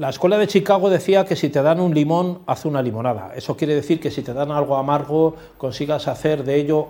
La 0.00 0.08
escuela 0.08 0.38
de 0.38 0.46
Chicago 0.46 0.88
decía 0.88 1.26
que 1.26 1.36
si 1.36 1.50
te 1.50 1.60
dan 1.60 1.78
un 1.78 1.94
limón, 1.94 2.38
haz 2.46 2.64
una 2.64 2.80
limonada. 2.80 3.32
Eso 3.36 3.54
quiere 3.54 3.74
decir 3.74 4.00
que 4.00 4.10
si 4.10 4.22
te 4.22 4.32
dan 4.32 4.50
algo 4.50 4.76
amargo, 4.76 5.36
consigas 5.58 6.08
hacer 6.08 6.42
de 6.42 6.56
ello 6.56 6.86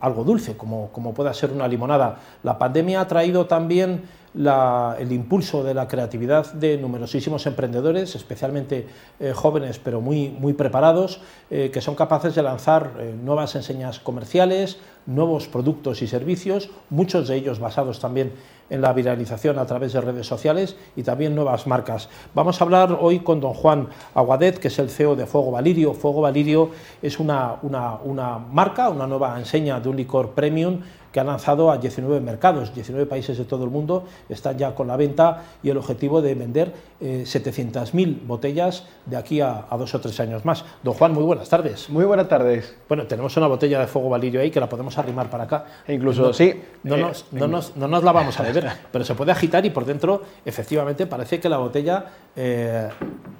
algo 0.00 0.24
dulce, 0.24 0.56
como, 0.56 0.88
como 0.90 1.14
pueda 1.14 1.32
ser 1.32 1.52
una 1.52 1.68
limonada. 1.68 2.18
La 2.42 2.58
pandemia 2.58 3.02
ha 3.02 3.06
traído 3.06 3.46
también 3.46 4.02
el 4.34 5.12
impulso 5.12 5.64
de 5.64 5.74
la 5.74 5.86
creatividad 5.86 6.52
de 6.52 6.76
numerosísimos 6.76 7.46
emprendedores, 7.46 8.14
especialmente 8.14 8.86
eh, 9.18 9.32
jóvenes 9.32 9.80
pero 9.82 10.00
muy, 10.00 10.28
muy 10.30 10.52
preparados, 10.52 11.20
eh, 11.50 11.70
que 11.72 11.80
son 11.80 11.94
capaces 11.94 12.34
de 12.34 12.42
lanzar 12.42 12.94
eh, 12.98 13.14
nuevas 13.22 13.54
enseñas 13.56 13.98
comerciales, 13.98 14.78
nuevos 15.06 15.48
productos 15.48 16.02
y 16.02 16.06
servicios, 16.06 16.70
muchos 16.90 17.28
de 17.28 17.36
ellos 17.36 17.58
basados 17.58 17.98
también 17.98 18.28
en 18.28 18.59
la 18.70 18.92
viralización 18.92 19.58
a 19.58 19.66
través 19.66 19.92
de 19.92 20.00
redes 20.00 20.26
sociales 20.26 20.76
y 20.96 21.02
también 21.02 21.34
nuevas 21.34 21.66
marcas. 21.66 22.08
Vamos 22.34 22.60
a 22.60 22.64
hablar 22.64 22.96
hoy 23.00 23.20
con 23.20 23.40
don 23.40 23.54
Juan 23.54 23.88
Aguadet, 24.14 24.58
que 24.58 24.68
es 24.68 24.78
el 24.78 24.90
CEO 24.90 25.16
de 25.16 25.26
Fuego 25.26 25.50
Valirio. 25.50 25.94
Fuego 25.94 26.20
Valirio 26.20 26.70
es 27.02 27.18
una, 27.18 27.56
una, 27.62 27.96
una 28.04 28.38
marca, 28.38 28.88
una 28.88 29.06
nueva 29.06 29.38
enseña 29.38 29.80
de 29.80 29.88
un 29.88 29.96
licor 29.96 30.30
premium 30.30 30.80
que 31.12 31.20
ha 31.20 31.24
lanzado 31.24 31.70
a 31.70 31.78
19 31.78 32.20
mercados, 32.20 32.74
19 32.74 33.06
países 33.06 33.36
de 33.38 33.44
todo 33.44 33.64
el 33.64 33.70
mundo 33.70 34.04
están 34.28 34.56
ya 34.56 34.74
con 34.74 34.86
la 34.86 34.96
venta 34.96 35.42
y 35.62 35.70
el 35.70 35.76
objetivo 35.76 36.22
de 36.22 36.34
vender 36.34 36.72
700.000 37.00 38.08
eh, 38.08 38.18
botellas 38.26 38.86
de 39.06 39.16
aquí 39.16 39.40
a, 39.40 39.66
dos 39.72 39.94
o 39.94 40.00
tres 40.00 40.18
años 40.20 40.44
más. 40.44 40.64
Don 40.82 40.94
Juan, 40.94 41.12
muy 41.12 41.24
buenas 41.24 41.48
tardes. 41.48 41.88
Muy 41.90 42.04
buenas 42.04 42.28
tardes. 42.28 42.76
Bueno, 42.88 43.06
tenemos 43.06 43.36
una 43.36 43.46
botella 43.46 43.80
de 43.80 43.86
fuego 43.86 44.10
valirio 44.10 44.40
ahí 44.40 44.50
que 44.50 44.60
la 44.60 44.68
podemos 44.68 44.96
arrimar 44.98 45.30
para 45.30 45.44
acá. 45.44 45.64
E 45.86 45.94
incluso, 45.94 46.32
sí. 46.32 46.54
No, 46.84 46.96
eh, 46.96 47.00
nos, 47.00 47.26
no, 47.32 47.48
nos, 47.48 47.76
no, 47.76 47.88
nos, 47.88 48.04
la 48.04 48.12
vamos 48.12 48.38
a 48.38 48.42
beber, 48.42 48.68
pero 48.92 49.04
se 49.04 49.14
puede 49.14 49.32
agitar 49.32 49.64
y 49.64 49.70
por 49.70 49.84
dentro, 49.84 50.22
efectivamente, 50.44 51.06
parece 51.06 51.40
que 51.40 51.48
la 51.48 51.58
botella 51.58 52.04
eh, 52.36 52.88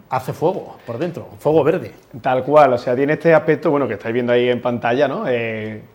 hace 0.09 0.33
fuego 0.33 0.77
por 0.87 0.98
dentro, 0.98 1.28
fuego 1.39 1.62
verde. 1.62 1.92
Tal 2.20 2.42
cual, 2.42 2.72
o 2.72 2.78
sea, 2.78 2.97
tiene 2.97 3.12
este 3.12 3.33
aspecto, 3.34 3.70
bueno, 3.70 3.87
que 3.87 3.94
estáis 3.94 4.12
viendo 4.12 4.33
ahí 4.33 4.48
en 4.48 4.61
pantalla, 4.61 5.06
¿no? 5.06 5.25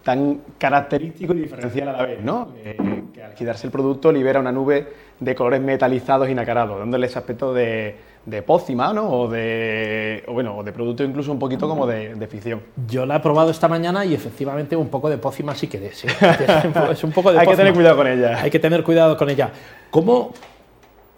tan 0.03 0.41
característico 0.57 1.33
y 1.33 1.47
diferencial 1.65 1.89
a 1.89 2.01
la 2.01 2.05
vez, 2.05 2.23
¿no? 2.23 2.49
que 3.13 3.23
al 3.23 3.33
quitarse 3.33 3.67
el 3.67 3.71
producto 3.71 4.11
libera 4.11 4.39
una 4.39 4.51
nube 4.51 4.87
de 5.19 5.35
colores 5.35 5.61
metalizados 5.61 6.29
y 6.29 6.35
nacarados, 6.35 6.79
dándole 6.79 7.07
ese 7.07 7.19
aspecto 7.19 7.53
de, 7.53 7.95
de 8.25 8.41
pócima, 8.41 8.91
¿no? 8.93 9.09
O 9.09 9.27
de, 9.27 10.23
bueno, 10.27 10.63
de 10.63 10.71
producto 10.71 11.03
incluso 11.03 11.31
un 11.31 11.39
poquito 11.39 11.67
como 11.67 11.85
de, 11.85 12.27
ficción. 12.27 12.61
Yo 12.87 13.05
la 13.05 13.17
he 13.17 13.19
probado 13.19 13.51
esta 13.51 13.67
mañana 13.67 14.03
y 14.03 14.13
efectivamente 14.13 14.75
un 14.75 14.89
poco 14.89 15.09
de 15.09 15.17
pócima 15.17 15.53
sí 15.55 15.67
que 15.67 15.85
es. 15.87 16.05
Es 16.91 17.03
un 17.03 17.11
poco 17.11 17.31
de 17.31 17.39
Hay 17.39 17.47
que 17.47 17.55
tener 17.55 17.73
cuidado 17.73 17.97
con 17.97 18.07
ella. 18.07 18.41
Hay 18.41 18.49
que 18.49 18.59
tener 18.59 18.83
cuidado 18.83 19.15
con 19.15 19.29
ella. 19.29 19.51
¿Cómo, 19.91 20.33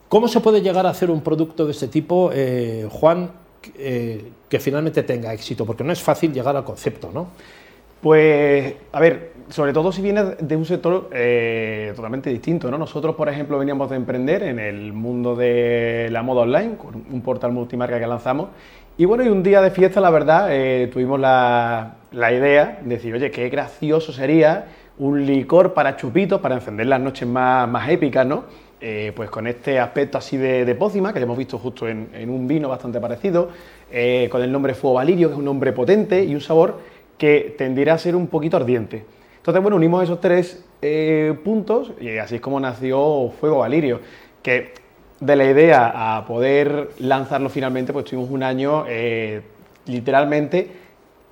cómo 0.10 0.28
se 0.28 0.42
puede 0.42 0.62
llegar 0.62 0.86
a 0.86 0.90
hacer 0.90 1.10
un 1.10 1.22
producto 1.22 1.66
de 1.66 1.72
este 1.72 1.88
tipo, 1.88 2.32
eh, 2.34 2.88
Juan, 2.92 3.32
eh, 3.78 4.32
que 4.50 4.60
finalmente 4.60 5.04
tenga 5.04 5.34
éxito? 5.34 5.66
Porque 5.66 5.84
no 5.84 5.94
es 5.94 6.02
fácil 6.02 6.34
llegar 6.34 6.56
al 6.56 6.64
concepto, 6.66 7.10
¿no? 7.14 7.28
Pues, 8.02 8.76
a 8.92 9.00
ver, 9.00 9.32
sobre 9.50 9.72
todo 9.72 9.92
si 9.92 10.02
vienes 10.02 10.36
de 10.40 10.56
un 10.56 10.66
sector 10.66 11.10
eh, 11.14 11.94
totalmente 11.96 12.30
distinto, 12.30 12.70
¿no? 12.70 12.78
Nosotros, 12.78 13.16
por 13.16 13.30
ejemplo, 13.30 13.58
veníamos 13.58 13.90
de 13.90 13.96
emprender 13.96 14.44
en 14.44 14.60
el 14.60 14.94
mundo 14.94 15.36
de 15.36 16.10
la 16.12 16.22
moda 16.22 16.42
online, 16.42 16.76
con 16.76 16.96
un 16.96 17.22
portal 17.22 17.52
multimarca 17.52 18.00
que 18.00 18.08
lanzamos, 18.08 18.50
y 18.98 19.06
bueno, 19.06 19.24
y 19.24 19.30
un 19.30 19.44
día 19.44 19.62
de 19.62 19.72
fiesta, 19.72 20.02
la 20.02 20.10
verdad, 20.10 20.48
eh, 20.52 20.90
tuvimos 20.92 21.20
la, 21.20 21.96
idea 22.12 22.80
de 22.84 22.96
decir, 22.96 23.14
oye, 23.14 23.32
qué 23.32 23.48
gracioso 23.50 24.12
sería 24.12 24.66
un 24.98 25.26
licor 25.26 25.74
para 25.74 25.96
chupitos, 25.96 26.42
para 26.42 26.56
encender 26.56 26.88
las 26.88 27.00
noches 27.00 27.28
más, 27.28 27.90
épicas, 27.90 28.26
¿no? 28.26 28.46
Eh, 28.82 29.12
pues 29.16 29.30
con 29.30 29.48
este 29.48 29.80
aspecto 29.80 30.18
así 30.18 30.38
de, 30.38 30.76
pócima, 30.76 31.14
que 31.14 31.20
hemos 31.20 31.38
visto 31.38 31.58
justo 31.58 31.88
en, 31.88 32.10
un 32.30 32.48
vino 32.48 32.70
bastante 32.70 33.00
parecido, 33.00 33.50
con 34.30 34.42
el 34.42 34.52
nombre 34.52 34.74
Fuego 34.74 34.96
Valirio, 34.96 35.30
que 35.30 35.34
es 35.34 35.40
un 35.40 35.46
nombre 35.46 35.72
potente 35.74 36.24
y 36.24 36.34
un 36.34 36.42
sabor 36.42 36.80
que 37.18 37.56
tendiera 37.58 37.94
a 37.94 37.98
ser 37.98 38.16
un 38.16 38.28
poquito 38.28 38.58
ardiente. 38.58 39.17
Entonces, 39.48 39.64
bueno, 39.64 39.78
unimos 39.78 40.04
esos 40.04 40.20
tres 40.20 40.62
eh, 40.82 41.34
puntos 41.42 41.94
y 42.02 42.18
así 42.18 42.36
es 42.36 42.42
como 42.42 42.60
nació 42.60 43.30
Fuego 43.40 43.60
Valirio, 43.60 44.02
que 44.44 44.74
de 45.22 45.36
la 45.38 45.46
idea 45.46 46.18
a 46.18 46.26
poder 46.26 46.90
lanzarlo 47.00 47.48
finalmente, 47.48 47.94
pues 47.94 48.04
tuvimos 48.04 48.30
un 48.30 48.44
año 48.44 48.84
eh, 48.90 49.42
literalmente 49.86 50.70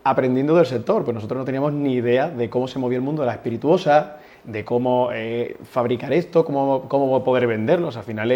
aprendiendo 0.05 0.55
del 0.55 0.65
sector, 0.65 1.03
pues 1.03 1.13
nosotros 1.13 1.39
no 1.39 1.43
teníamos 1.43 1.73
ni 1.73 1.95
idea 1.95 2.29
de 2.29 2.49
cómo 2.49 2.69
se 2.69 2.79
movía 2.79 2.99
el 2.99 3.03
mundo 3.03 3.23
de 3.23 3.25
la 3.25 3.33
espirituosa, 3.33 4.19
de 4.45 4.63
cómo 4.63 5.09
eh, 5.11 5.57
fabricar 5.69 6.13
esto, 6.13 6.45
cómo, 6.45 6.87
cómo 6.87 7.21
poder 7.21 7.47
venderlos. 7.47 7.97
Al 7.97 8.05
final 8.05 8.31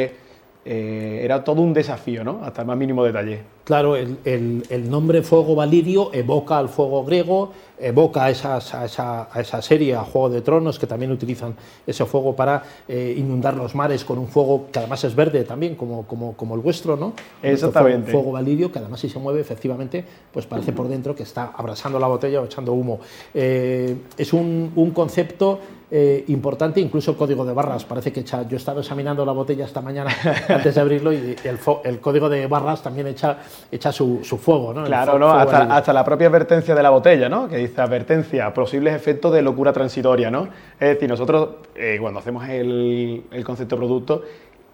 eh, 0.66 1.22
era 1.24 1.44
todo 1.44 1.62
un 1.62 1.74
desafío, 1.74 2.24
¿no? 2.24 2.42
hasta 2.44 2.62
el 2.62 2.68
más 2.68 2.78
mínimo 2.78 3.04
detalle. 3.04 3.42
Claro, 3.64 3.96
el, 3.96 4.90
nombre 4.90 5.22
Fuego 5.22 5.54
Valirio 5.54 6.10
evoca 6.12 6.58
al 6.58 6.70
fuego 6.70 7.06
griego, 7.06 7.52
evoca 7.80 8.26
a, 8.26 8.30
esa, 8.32 9.62
serie, 9.62 9.94
a 9.94 10.02
Juego 10.02 10.30
de 10.32 10.42
Tronos, 10.42 10.80
que 10.80 10.88
también 10.88 11.12
utilizan 11.12 11.56
ese 11.86 12.04
fuego 12.06 12.36
para 12.36 12.64
eh, 12.88 13.14
inundar 13.16 13.54
los 13.54 13.76
mares 13.76 14.04
con 14.04 14.18
un 14.18 14.28
fuego 14.28 14.66
que 14.72 14.80
además 14.80 15.04
es 15.04 15.16
verde 15.16 15.44
también, 15.44 15.76
como, 15.76 16.08
como, 16.08 16.34
como 16.34 16.56
el 16.56 16.62
vuestro, 16.62 16.98
¿no? 16.98 17.14
Exactamente. 17.44 18.12
Fuego, 18.12 18.32
Valirio, 18.32 18.72
que 18.72 18.80
además 18.80 19.00
si 19.00 19.08
se 19.08 19.20
mueve, 19.20 19.40
efectivamente, 19.40 20.04
pues 20.34 20.48
parece 20.48 20.74
por 20.74 20.88
dentro 20.88 21.16
que 21.16 21.24
está 21.24 21.54
abrasando 21.56 22.00
la 22.00 22.08
botella 22.08 22.42
o 22.42 22.46
echando 22.46 22.74
humo. 22.74 23.00
Eh, 23.36 23.96
es 24.18 24.34
un, 24.34 24.72
un 24.76 24.90
concepto 24.92 25.60
eh, 25.92 26.24
importante, 26.28 26.80
incluso 26.80 27.12
el 27.12 27.18
código 27.18 27.44
de 27.44 27.52
barras. 27.52 27.84
Parece 27.84 28.14
que 28.14 28.20
echa, 28.20 28.44
yo 28.44 28.56
he 28.56 28.58
estado 28.58 28.82
examinando 28.82 29.26
la 29.26 29.32
botella 29.32 29.66
esta 29.66 29.82
mañana 29.82 30.12
antes 30.48 30.76
de 30.76 30.82
abrirlo 30.82 31.12
y 31.12 31.36
el, 31.44 32.00
código 32.00 32.30
de 32.30 32.46
barras 32.46 32.84
también 32.84 33.08
echa, 33.08 33.38
echa 33.72 33.92
su, 33.92 34.20
fuego. 34.40 34.72
¿no? 34.72 34.84
Claro, 34.84 35.18
¿no? 35.18 35.32
hasta, 35.32 35.92
la 35.92 36.06
propia 36.06 36.28
advertencia 36.28 36.76
de 36.76 36.84
la 36.84 36.92
botella, 36.92 37.28
¿no? 37.28 37.48
que 37.48 37.58
dice 37.58 37.82
advertencia, 37.82 38.54
posibles 38.54 38.94
efectos 38.94 39.34
de 39.34 39.42
locura 39.42 39.74
transitoria. 39.74 40.30
¿no? 40.30 40.50
Es 40.80 40.90
decir, 40.90 41.10
nosotros 41.10 41.50
eh, 41.76 41.98
cuando 42.00 42.20
hacemos 42.20 42.48
el, 42.48 43.24
concepto 43.44 43.76
de 43.76 43.80
producto 43.80 44.22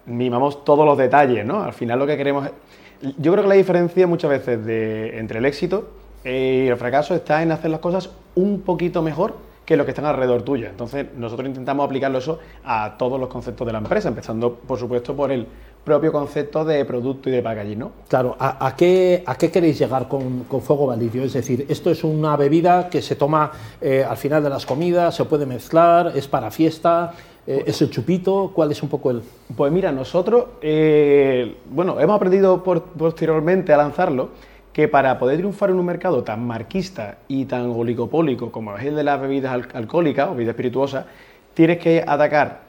mimamos 0.04 0.64
todos 0.64 0.84
los 0.84 0.98
detalles. 0.98 1.46
¿no? 1.46 1.62
Al 1.62 1.72
final 1.72 1.98
lo 1.98 2.06
que 2.06 2.18
queremos... 2.18 2.46
Yo 3.16 3.32
creo 3.32 3.42
que 3.42 3.48
la 3.48 3.54
diferencia 3.54 4.06
muchas 4.06 4.30
veces 4.30 4.66
de, 4.66 5.18
entre 5.18 5.38
el 5.38 5.46
éxito 5.46 5.88
y 6.24 6.66
el 6.66 6.76
fracaso 6.76 7.14
está 7.14 7.42
en 7.42 7.52
hacer 7.52 7.70
las 7.70 7.80
cosas 7.80 8.10
un 8.34 8.60
poquito 8.60 9.00
mejor 9.00 9.45
que 9.66 9.76
los 9.76 9.84
que 9.84 9.90
están 9.90 10.06
alrededor 10.06 10.42
tuya. 10.42 10.70
Entonces, 10.70 11.06
nosotros 11.16 11.48
intentamos 11.48 11.84
aplicarlo 11.84 12.18
eso 12.18 12.38
a 12.64 12.96
todos 12.96 13.18
los 13.18 13.28
conceptos 13.28 13.66
de 13.66 13.72
la 13.72 13.78
empresa, 13.78 14.08
empezando, 14.08 14.54
por 14.54 14.78
supuesto, 14.78 15.14
por 15.14 15.32
el 15.32 15.46
propio 15.84 16.12
concepto 16.12 16.64
de 16.64 16.84
producto 16.84 17.28
y 17.28 17.32
de 17.32 17.42
packaging, 17.42 17.78
¿no? 17.78 17.92
Claro, 18.08 18.36
¿a, 18.38 18.74
qué, 18.76 19.22
a 19.26 19.36
qué, 19.36 19.50
queréis 19.50 19.78
llegar 19.78 20.08
con, 20.08 20.44
Fuego 20.60 20.86
Valirio? 20.86 21.24
Es 21.24 21.32
decir, 21.32 21.66
esto 21.68 21.90
es 21.90 22.02
una 22.04 22.36
bebida 22.36 22.88
que 22.88 23.02
se 23.02 23.16
toma 23.16 23.52
eh, 23.80 24.04
al 24.08 24.16
final 24.16 24.42
de 24.42 24.50
las 24.50 24.64
comidas, 24.64 25.14
se 25.14 25.24
puede 25.24 25.46
mezclar, 25.46 26.12
es 26.14 26.26
para 26.26 26.50
fiesta, 26.50 27.12
eh, 27.46 27.64
es 27.66 27.80
el 27.82 27.90
chupito, 27.90 28.50
¿cuál 28.52 28.72
es 28.72 28.82
un 28.82 28.88
poco 28.88 29.10
el...? 29.12 29.22
Pues 29.56 29.70
mira, 29.70 29.92
nosotros, 29.92 30.46
eh, 30.60 31.56
bueno, 31.70 32.00
hemos 32.00 32.16
aprendido 32.16 32.62
posteriormente 32.62 33.72
a 33.72 33.76
lanzarlo, 33.76 34.30
que 34.76 34.88
para 34.88 35.18
poder 35.18 35.38
triunfar 35.38 35.70
en 35.70 35.78
un 35.78 35.86
mercado 35.86 36.22
tan 36.22 36.46
marquista 36.46 37.16
y 37.28 37.46
tan 37.46 37.70
oligopólico 37.70 38.52
como 38.52 38.76
es 38.76 38.84
el 38.84 38.94
de 38.94 39.04
las 39.04 39.18
bebidas 39.18 39.58
alcohólicas 39.72 40.28
o 40.28 40.32
bebidas 40.32 40.50
espirituosas, 40.52 41.06
tienes 41.54 41.78
que 41.78 42.04
atacar 42.06 42.60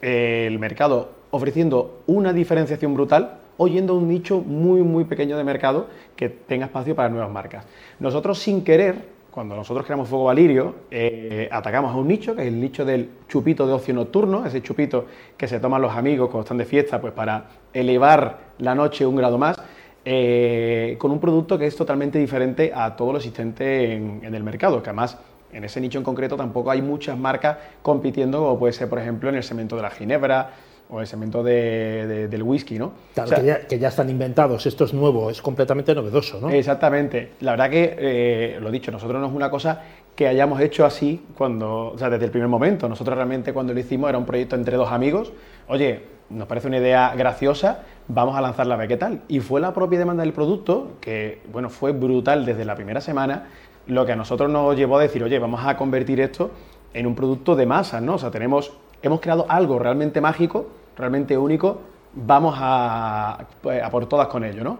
el 0.00 0.56
mercado 0.60 1.10
ofreciendo 1.32 2.02
una 2.06 2.32
diferenciación 2.32 2.94
brutal 2.94 3.38
o 3.56 3.66
yendo 3.66 3.94
a 3.94 3.96
un 3.96 4.06
nicho 4.06 4.38
muy, 4.38 4.82
muy 4.82 5.02
pequeño 5.02 5.36
de 5.36 5.42
mercado 5.42 5.88
que 6.14 6.28
tenga 6.28 6.66
espacio 6.66 6.94
para 6.94 7.08
nuevas 7.08 7.32
marcas. 7.32 7.64
Nosotros, 7.98 8.38
sin 8.38 8.62
querer, 8.62 8.94
cuando 9.32 9.56
nosotros 9.56 9.84
creamos 9.84 10.08
Fuego 10.08 10.26
Valirio, 10.26 10.76
eh, 10.88 11.48
atacamos 11.50 11.92
a 11.92 11.96
un 11.96 12.06
nicho, 12.06 12.36
que 12.36 12.42
es 12.42 12.48
el 12.48 12.60
nicho 12.60 12.84
del 12.84 13.08
chupito 13.28 13.66
de 13.66 13.72
ocio 13.72 13.92
nocturno, 13.92 14.46
ese 14.46 14.62
chupito 14.62 15.06
que 15.36 15.48
se 15.48 15.58
toman 15.58 15.82
los 15.82 15.96
amigos 15.96 16.30
cuando 16.30 16.44
están 16.44 16.58
de 16.58 16.64
fiesta, 16.64 17.00
pues 17.00 17.12
para 17.12 17.46
elevar 17.72 18.38
la 18.58 18.76
noche 18.76 19.04
un 19.04 19.16
grado 19.16 19.36
más. 19.36 19.60
Eh, 20.04 20.96
con 20.98 21.10
un 21.10 21.20
producto 21.20 21.58
que 21.58 21.66
es 21.66 21.76
totalmente 21.76 22.18
diferente 22.18 22.72
a 22.74 22.96
todo 22.96 23.12
lo 23.12 23.18
existente 23.18 23.94
en, 23.94 24.34
el 24.34 24.42
mercado, 24.42 24.82
que 24.82 24.88
además 24.88 25.18
en 25.52 25.64
ese 25.64 25.80
nicho 25.80 25.98
en 25.98 26.04
concreto 26.04 26.36
tampoco 26.36 26.70
hay 26.70 26.80
muchas 26.80 27.18
marcas 27.18 27.58
compitiendo, 27.82 28.38
como 28.38 28.58
puede 28.58 28.72
ser, 28.72 28.88
por 28.88 28.98
ejemplo, 28.98 29.28
en 29.28 29.34
el 29.34 29.42
segmento 29.42 29.76
de 29.76 29.82
la 29.82 29.90
ginebra 29.90 30.50
o 30.88 31.00
el 31.00 31.06
segmento 31.06 31.42
del 31.42 32.42
whisky, 32.42 32.78
¿no? 32.78 32.92
Claro, 33.14 33.30
que, 33.68 33.78
ya, 33.78 33.88
están 33.88 34.08
inventados, 34.08 34.66
esto 34.66 34.84
es 34.84 34.94
nuevo, 34.94 35.30
es 35.30 35.40
completamente 35.42 35.94
novedoso, 35.94 36.40
¿no? 36.40 36.50
Exactamente. 36.50 37.32
La 37.40 37.52
verdad 37.52 37.70
que, 37.70 37.96
eh, 37.98 38.58
lo 38.60 38.70
dicho, 38.70 38.90
nosotros 38.90 39.20
no 39.20 39.28
es 39.28 39.32
una 39.32 39.50
cosa 39.50 39.82
que 40.16 40.26
hayamos 40.26 40.60
hecho 40.60 40.84
así 40.84 41.24
cuando, 41.36 41.92
o 41.92 41.98
sea, 41.98 42.10
desde 42.10 42.24
el 42.24 42.30
primer 42.30 42.48
momento. 42.48 42.88
Nosotros 42.88 43.16
realmente 43.16 43.52
cuando 43.52 43.72
lo 43.72 43.80
hicimos 43.80 44.08
era 44.08 44.18
un 44.18 44.26
proyecto 44.26 44.56
entre 44.56 44.76
dos 44.76 44.90
amigos. 44.90 45.32
Oye, 45.68 46.00
nos 46.30 46.46
parece 46.46 46.68
una 46.68 46.78
idea 46.78 47.12
graciosa, 47.16 47.80
vamos 48.08 48.36
a 48.36 48.40
lanzarla 48.40 48.74
a 48.74 48.78
ver 48.78 48.88
qué 48.88 48.96
tal. 48.96 49.22
Y 49.28 49.40
fue 49.40 49.60
la 49.60 49.74
propia 49.74 49.98
demanda 49.98 50.22
del 50.22 50.32
producto, 50.32 50.92
que 51.00 51.42
bueno, 51.52 51.68
fue 51.68 51.92
brutal 51.92 52.46
desde 52.46 52.64
la 52.64 52.74
primera 52.74 53.00
semana, 53.00 53.48
lo 53.86 54.06
que 54.06 54.12
a 54.12 54.16
nosotros 54.16 54.50
nos 54.50 54.76
llevó 54.76 54.98
a 54.98 55.02
decir, 55.02 55.22
oye, 55.22 55.38
vamos 55.38 55.60
a 55.64 55.76
convertir 55.76 56.20
esto 56.20 56.50
en 56.94 57.06
un 57.06 57.14
producto 57.14 57.56
de 57.56 57.66
masa, 57.66 58.00
¿no? 58.00 58.14
O 58.14 58.18
sea, 58.18 58.30
tenemos, 58.30 58.72
hemos 59.02 59.20
creado 59.20 59.46
algo 59.48 59.78
realmente 59.78 60.20
mágico, 60.20 60.68
realmente 60.96 61.36
único, 61.36 61.80
vamos 62.14 62.54
a, 62.58 63.46
pues, 63.62 63.82
a 63.82 63.90
por 63.90 64.06
todas 64.06 64.28
con 64.28 64.44
ello, 64.44 64.64
¿no? 64.64 64.78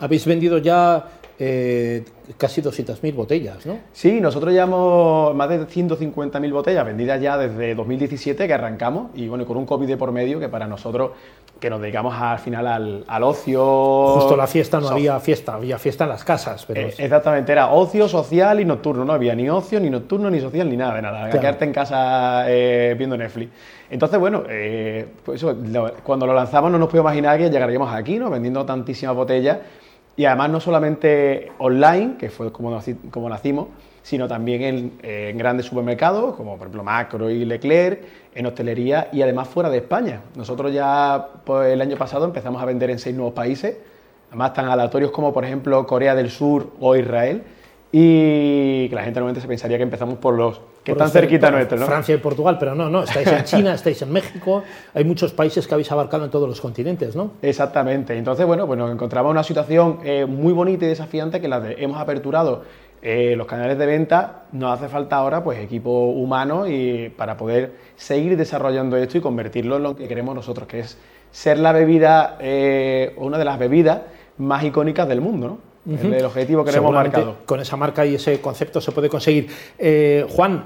Habéis 0.00 0.26
vendido 0.26 0.58
ya 0.58 1.04
eh, 1.38 2.02
casi 2.38 2.62
200.000 2.62 3.14
botellas, 3.14 3.66
¿no? 3.66 3.78
Sí, 3.92 4.22
nosotros 4.22 4.54
llevamos 4.54 5.34
más 5.34 5.50
de 5.50 5.66
150.000 5.66 6.52
botellas 6.52 6.86
vendidas 6.86 7.20
ya 7.20 7.36
desde 7.36 7.74
2017 7.74 8.46
que 8.46 8.54
arrancamos 8.54 9.10
y 9.14 9.28
bueno, 9.28 9.44
con 9.44 9.58
un 9.58 9.66
COVID 9.66 9.86
de 9.86 9.98
por 9.98 10.12
medio 10.12 10.40
que 10.40 10.48
para 10.48 10.66
nosotros 10.66 11.10
que 11.60 11.68
nos 11.68 11.80
dedicamos 11.82 12.14
al 12.18 12.38
final 12.38 13.04
al, 13.06 13.22
ocio. 13.22 14.14
Justo 14.14 14.34
la 14.34 14.46
fiesta 14.46 14.80
no 14.80 14.88
había 14.88 15.20
fiesta, 15.20 15.54
había 15.54 15.78
fiesta 15.78 16.04
en 16.04 16.10
las 16.10 16.24
casas. 16.24 16.64
Pero 16.66 16.80
eh, 16.80 16.94
exactamente, 16.96 17.52
era 17.52 17.70
ocio 17.70 18.08
social 18.08 18.58
y 18.60 18.64
nocturno, 18.64 19.04
no 19.04 19.12
había 19.12 19.34
ni 19.34 19.50
ocio, 19.50 19.78
ni 19.78 19.90
nocturno, 19.90 20.30
ni 20.30 20.40
social, 20.40 20.70
ni 20.70 20.76
nada 20.76 20.94
de 20.94 21.02
nada. 21.02 21.30
Quedarte 21.30 21.66
en 21.66 21.72
casa 21.72 22.44
eh, 22.48 22.94
viendo 22.96 23.16
Netflix. 23.16 23.52
Entonces, 23.90 24.18
bueno, 24.18 24.42
pues 25.22 25.44
cuando 26.02 26.26
lo 26.26 26.34
lanzamos 26.34 26.72
no 26.72 26.78
nos 26.78 26.88
podíamos 26.88 27.12
imaginar 27.12 27.38
que 27.38 27.50
llegaríamos 27.50 27.92
aquí, 27.92 28.18
¿no? 28.18 28.30
Vendiendo 28.30 28.64
tantísimas 28.64 29.14
botellas 29.14 29.58
y 30.16 30.24
además 30.24 30.50
no 30.50 30.60
solamente 30.60 31.52
online, 31.58 32.16
que 32.18 32.30
fue 32.30 32.50
como, 32.50 32.78
como 33.10 33.28
nacimos, 33.28 33.68
sino 34.02 34.28
también 34.28 34.62
en, 35.02 35.36
grandes 35.36 35.66
supermercados, 35.66 36.36
como 36.36 36.52
por 36.52 36.68
ejemplo 36.68 36.84
Macro 36.84 37.28
y 37.28 37.44
Leclerc, 37.44 38.04
en 38.34 38.46
hostelería 38.46 39.08
y 39.12 39.20
además 39.20 39.48
fuera 39.48 39.68
de 39.68 39.78
España. 39.78 40.20
Nosotros 40.36 40.72
ya 40.72 41.28
pues, 41.44 41.72
el 41.72 41.80
año 41.80 41.96
pasado 41.96 42.24
empezamos 42.24 42.62
a 42.62 42.64
vender 42.64 42.90
en 42.90 42.98
seis 42.98 43.16
nuevos 43.16 43.34
países, 43.34 43.76
además 44.28 44.54
tan 44.54 44.66
aleatorios 44.66 45.10
como 45.10 45.32
por 45.34 45.44
ejemplo 45.44 45.86
Corea 45.86 46.14
del 46.14 46.30
Sur 46.30 46.70
o 46.80 46.94
Israel, 46.94 47.42
y 47.90 48.88
que 48.88 48.94
la 48.94 49.02
gente 49.02 49.18
normalmente 49.18 49.40
se 49.40 49.48
pensaría 49.48 49.76
que 49.76 49.82
empezamos 49.82 50.18
por 50.18 50.34
los 50.34 50.60
que 50.86 50.92
están 50.92 51.10
cerquita 51.10 51.50
nuestros, 51.50 51.80
¿no? 51.80 51.86
Francia 51.86 52.14
y 52.14 52.18
Portugal, 52.18 52.56
pero 52.60 52.76
no, 52.76 52.88
no, 52.88 53.02
estáis 53.02 53.26
en 53.26 53.44
China, 53.44 53.74
estáis 53.74 54.00
en 54.02 54.12
México, 54.12 54.62
hay 54.94 55.02
muchos 55.02 55.32
países 55.32 55.66
que 55.66 55.74
habéis 55.74 55.90
abarcado 55.90 56.24
en 56.24 56.30
todos 56.30 56.48
los 56.48 56.60
continentes, 56.60 57.16
¿no? 57.16 57.32
Exactamente, 57.42 58.16
entonces, 58.16 58.46
bueno, 58.46 58.68
pues 58.68 58.78
nos 58.78 58.92
encontramos 58.92 59.32
una 59.32 59.42
situación 59.42 59.98
eh, 60.04 60.26
muy 60.26 60.52
bonita 60.52 60.84
y 60.84 60.88
desafiante 60.88 61.40
que 61.40 61.48
la 61.48 61.60
hemos 61.76 61.98
aperturado 61.98 62.62
eh, 63.02 63.34
los 63.36 63.48
canales 63.48 63.76
de 63.78 63.84
venta, 63.84 64.44
nos 64.52 64.78
hace 64.78 64.88
falta 64.88 65.16
ahora 65.16 65.42
pues 65.42 65.58
equipo 65.58 66.06
humano 66.06 66.68
y 66.68 67.08
para 67.08 67.36
poder 67.36 67.72
seguir 67.96 68.36
desarrollando 68.36 68.96
esto 68.96 69.18
y 69.18 69.20
convertirlo 69.20 69.78
en 69.78 69.82
lo 69.82 69.96
que 69.96 70.06
queremos 70.06 70.36
nosotros, 70.36 70.68
que 70.68 70.80
es 70.80 70.98
ser 71.32 71.58
la 71.58 71.72
bebida, 71.72 72.36
eh, 72.38 73.12
una 73.16 73.38
de 73.38 73.44
las 73.44 73.58
bebidas 73.58 74.02
más 74.38 74.62
icónicas 74.62 75.08
del 75.08 75.20
mundo, 75.20 75.48
¿no? 75.48 75.58
El 75.86 76.24
objetivo 76.24 76.64
que 76.64 76.70
hemos 76.70 76.92
marcado. 76.92 77.36
Con 77.46 77.60
esa 77.60 77.76
marca 77.76 78.04
y 78.04 78.16
ese 78.16 78.40
concepto 78.40 78.80
se 78.80 78.92
puede 78.92 79.08
conseguir. 79.08 79.48
Eh, 79.78 80.26
Juan, 80.28 80.64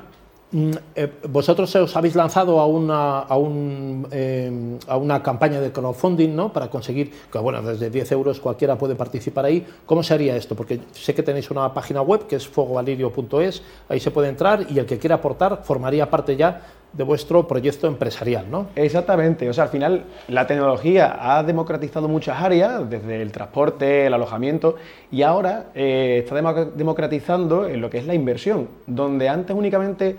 mm, 0.52 0.70
eh, 0.94 1.12
vosotros 1.28 1.74
os 1.76 1.96
habéis 1.96 2.14
lanzado 2.14 2.58
a 2.58 2.66
una, 2.66 3.20
a, 3.20 3.36
un, 3.36 4.06
eh, 4.10 4.78
a 4.86 4.96
una 4.96 5.22
campaña 5.22 5.60
de 5.60 5.70
crowdfunding 5.72 6.34
¿no? 6.34 6.52
para 6.52 6.68
conseguir, 6.68 7.12
que 7.30 7.38
bueno, 7.38 7.62
desde 7.62 7.90
10 7.90 8.12
euros 8.12 8.40
cualquiera 8.40 8.76
puede 8.76 8.94
participar 8.94 9.44
ahí. 9.44 9.66
¿Cómo 9.86 10.02
se 10.02 10.14
haría 10.14 10.36
esto? 10.36 10.54
Porque 10.54 10.80
sé 10.92 11.14
que 11.14 11.22
tenéis 11.22 11.50
una 11.50 11.72
página 11.74 12.02
web 12.02 12.26
que 12.26 12.36
es 12.36 12.48
fuegovalirio.es, 12.48 13.62
ahí 13.88 14.00
se 14.00 14.10
puede 14.10 14.28
entrar 14.28 14.66
y 14.70 14.78
el 14.78 14.86
que 14.86 14.98
quiera 14.98 15.16
aportar 15.16 15.60
formaría 15.64 16.08
parte 16.08 16.36
ya 16.36 16.62
de 16.92 17.04
vuestro 17.04 17.46
proyecto 17.46 17.86
empresarial, 17.86 18.50
¿no? 18.50 18.66
Exactamente, 18.74 19.48
o 19.48 19.52
sea, 19.52 19.64
al 19.64 19.70
final 19.70 20.04
la 20.28 20.46
tecnología 20.46 21.16
ha 21.20 21.42
democratizado 21.42 22.08
muchas 22.08 22.40
áreas, 22.42 22.88
desde 22.90 23.22
el 23.22 23.30
transporte, 23.30 24.06
el 24.06 24.14
alojamiento, 24.14 24.76
y 25.10 25.22
ahora 25.22 25.66
eh, 25.74 26.24
está 26.24 26.34
democratizando 26.74 27.68
en 27.68 27.80
lo 27.80 27.90
que 27.90 27.98
es 27.98 28.06
la 28.06 28.14
inversión, 28.14 28.68
donde 28.86 29.28
antes 29.28 29.54
únicamente 29.54 30.16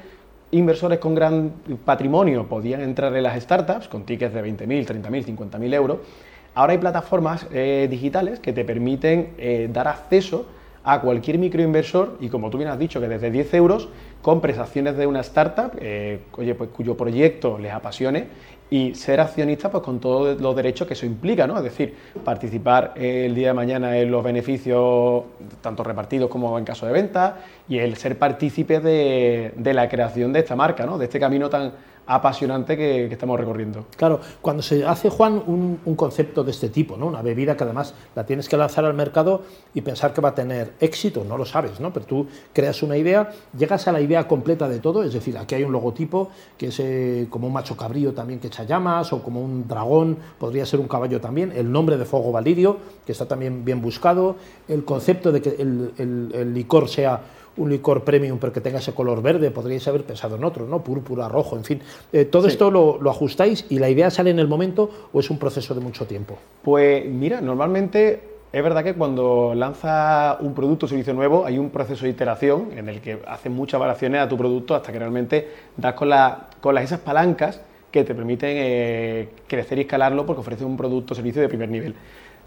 inversores 0.51 0.99
con 0.99 1.15
gran 1.15 1.51
patrimonio 1.83 2.47
podían 2.47 2.81
entrar 2.81 3.15
en 3.15 3.23
las 3.23 3.41
startups 3.41 3.87
con 3.87 4.03
tickets 4.03 4.33
de 4.33 4.43
20.000, 4.43 5.01
30.000, 5.01 5.37
50.000 5.37 5.73
euros, 5.73 5.97
ahora 6.55 6.73
hay 6.73 6.79
plataformas 6.79 7.47
eh, 7.51 7.87
digitales 7.89 8.39
que 8.39 8.53
te 8.53 8.63
permiten 8.63 9.33
eh, 9.37 9.69
dar 9.71 9.87
acceso 9.87 10.45
a 10.83 11.01
cualquier 11.01 11.37
microinversor 11.37 12.17
y 12.19 12.29
como 12.29 12.49
tú 12.49 12.57
bien 12.57 12.69
has 12.69 12.79
dicho, 12.79 12.99
que 12.99 13.07
desde 13.07 13.29
10 13.29 13.53
euros 13.53 13.89
compres 14.21 14.57
acciones 14.57 14.97
de 14.97 15.05
una 15.07 15.21
startup 15.21 15.71
eh, 15.79 16.21
oye, 16.33 16.55
pues, 16.55 16.69
cuyo 16.71 16.97
proyecto 16.97 17.57
les 17.57 17.71
apasione 17.71 18.27
y 18.69 18.95
ser 18.95 19.19
accionista 19.19 19.69
pues, 19.69 19.83
con 19.83 19.99
todos 19.99 20.39
los 20.39 20.55
derechos 20.55 20.87
que 20.87 20.93
eso 20.93 21.05
implica, 21.05 21.45
¿no? 21.45 21.57
es 21.57 21.63
decir, 21.63 21.93
participar 22.23 22.93
el 22.95 23.35
día 23.35 23.49
de 23.49 23.53
mañana 23.53 23.97
en 23.97 24.09
los 24.09 24.23
beneficios 24.23 25.23
tanto 25.61 25.83
repartidos 25.83 26.29
como 26.29 26.57
en 26.57 26.65
caso 26.65 26.85
de 26.85 26.93
venta 26.93 27.39
y 27.67 27.77
el 27.77 27.97
ser 27.97 28.17
partícipe 28.17 28.79
de, 28.79 29.53
de 29.55 29.73
la 29.73 29.89
creación 29.89 30.33
de 30.33 30.39
esta 30.39 30.55
marca, 30.55 30.85
¿no? 30.85 30.97
de 30.97 31.05
este 31.05 31.19
camino 31.19 31.49
tan 31.49 31.73
apasionante 32.07 32.77
que, 32.77 33.05
estamos 33.05 33.39
recorriendo. 33.39 33.85
Claro, 33.95 34.19
cuando 34.41 34.63
se 34.63 34.85
hace, 34.85 35.09
Juan, 35.09 35.41
un, 35.45 35.95
concepto 35.95 36.43
de 36.43 36.51
este 36.51 36.69
tipo, 36.69 36.97
¿no? 36.97 37.07
una 37.07 37.21
bebida 37.21 37.55
que 37.55 37.63
además 37.63 37.93
la 38.15 38.25
tienes 38.25 38.49
que 38.49 38.57
lanzar 38.57 38.85
al 38.85 38.93
mercado 38.93 39.43
y 39.73 39.81
pensar 39.81 40.13
que 40.13 40.21
va 40.21 40.29
a 40.29 40.35
tener 40.35 40.73
éxito, 40.79 41.23
no 41.23 41.37
lo 41.37 41.45
sabes, 41.45 41.79
¿no? 41.79 41.93
pero 41.93 42.05
tú 42.05 42.27
creas 42.53 42.81
una 42.81 42.97
idea, 42.97 43.29
llegas 43.57 43.87
a 43.87 43.91
la 43.91 44.01
idea 44.01 44.27
completa 44.27 44.67
de 44.67 44.79
todo, 44.79 45.03
es 45.03 45.13
decir, 45.13 45.37
aquí 45.37 45.55
hay 45.55 45.63
un 45.63 45.71
logotipo 45.71 46.29
que 46.57 46.67
es 46.67 46.79
eh, 46.79 47.27
como 47.29 47.47
un 47.47 47.53
macho 47.53 47.77
cabrío 47.77 48.13
también 48.13 48.39
que 48.39 48.47
echa 48.47 48.63
llamas, 48.63 49.13
o 49.13 49.21
como 49.21 49.41
un 49.41 49.67
dragón, 49.67 50.17
podría 50.39 50.65
ser 50.65 50.79
un 50.79 50.87
caballo 50.87 51.21
también, 51.21 51.51
el 51.55 51.71
nombre 51.71 51.97
de 51.97 52.05
Fuego 52.05 52.31
Valirio, 52.31 52.77
que 53.05 53.11
está 53.11 53.27
también 53.27 53.63
bien 53.63 53.81
buscado, 53.81 54.37
el 54.67 54.83
concepto 54.85 55.31
de 55.31 55.41
que 55.41 55.55
el 55.59 56.53
licor 56.53 56.89
sea 56.89 57.21
un 57.57 57.69
licor 57.69 58.03
premium 58.03 58.37
pero 58.39 58.53
que 58.53 58.61
tenga 58.61 58.79
ese 58.79 58.93
color 58.93 59.21
verde, 59.21 59.51
podríais 59.51 59.87
haber 59.87 60.03
pensado 60.03 60.35
en 60.35 60.43
otro, 60.43 60.65
¿no? 60.65 60.83
Púrpura, 60.83 61.27
rojo, 61.27 61.57
en 61.57 61.63
fin. 61.63 61.81
Eh, 62.13 62.25
¿Todo 62.25 62.47
esto 62.47 62.71
lo, 62.71 63.09
ajustáis 63.09 63.65
y 63.69 63.79
la 63.79 63.89
idea 63.89 64.09
sale 64.09 64.29
en 64.29 64.39
el 64.39 64.47
momento 64.47 64.89
o 65.11 65.19
es 65.19 65.29
un 65.29 65.37
proceso 65.37 65.73
de 65.75 65.81
mucho 65.81 66.05
tiempo? 66.05 66.37
Pues 66.61 67.05
mira, 67.05 67.41
normalmente 67.41 68.21
es 68.51 68.63
verdad 68.63 68.83
que 68.83 68.93
cuando 68.93 69.53
lanza 69.55 70.37
un 70.41 70.53
producto 70.53 70.85
o 70.85 70.89
servicio 70.89 71.13
nuevo 71.13 71.45
hay 71.45 71.57
un 71.57 71.69
proceso 71.69 72.05
de 72.05 72.11
iteración 72.11 72.69
en 72.75 72.89
el 72.89 73.01
que 73.01 73.19
haces 73.27 73.51
muchas 73.51 73.79
variaciones 73.79 74.21
a 74.21 74.29
tu 74.29 74.37
producto 74.37 74.75
hasta 74.75 74.91
que 74.91 74.99
realmente 74.99 75.47
das 75.77 75.93
con, 75.93 76.09
la, 76.09 76.49
con 76.59 76.75
las, 76.75 76.85
esas 76.85 76.99
palancas 76.99 77.61
que 77.91 78.03
te 78.03 78.15
permiten 78.15 78.49
eh, 78.53 79.29
crecer 79.47 79.77
y 79.77 79.81
escalarlo 79.81 80.25
porque 80.25 80.39
ofrece 80.39 80.63
un 80.63 80.77
producto 80.77 81.13
o 81.13 81.15
servicio 81.15 81.41
de 81.41 81.49
primer 81.49 81.69
nivel. 81.69 81.93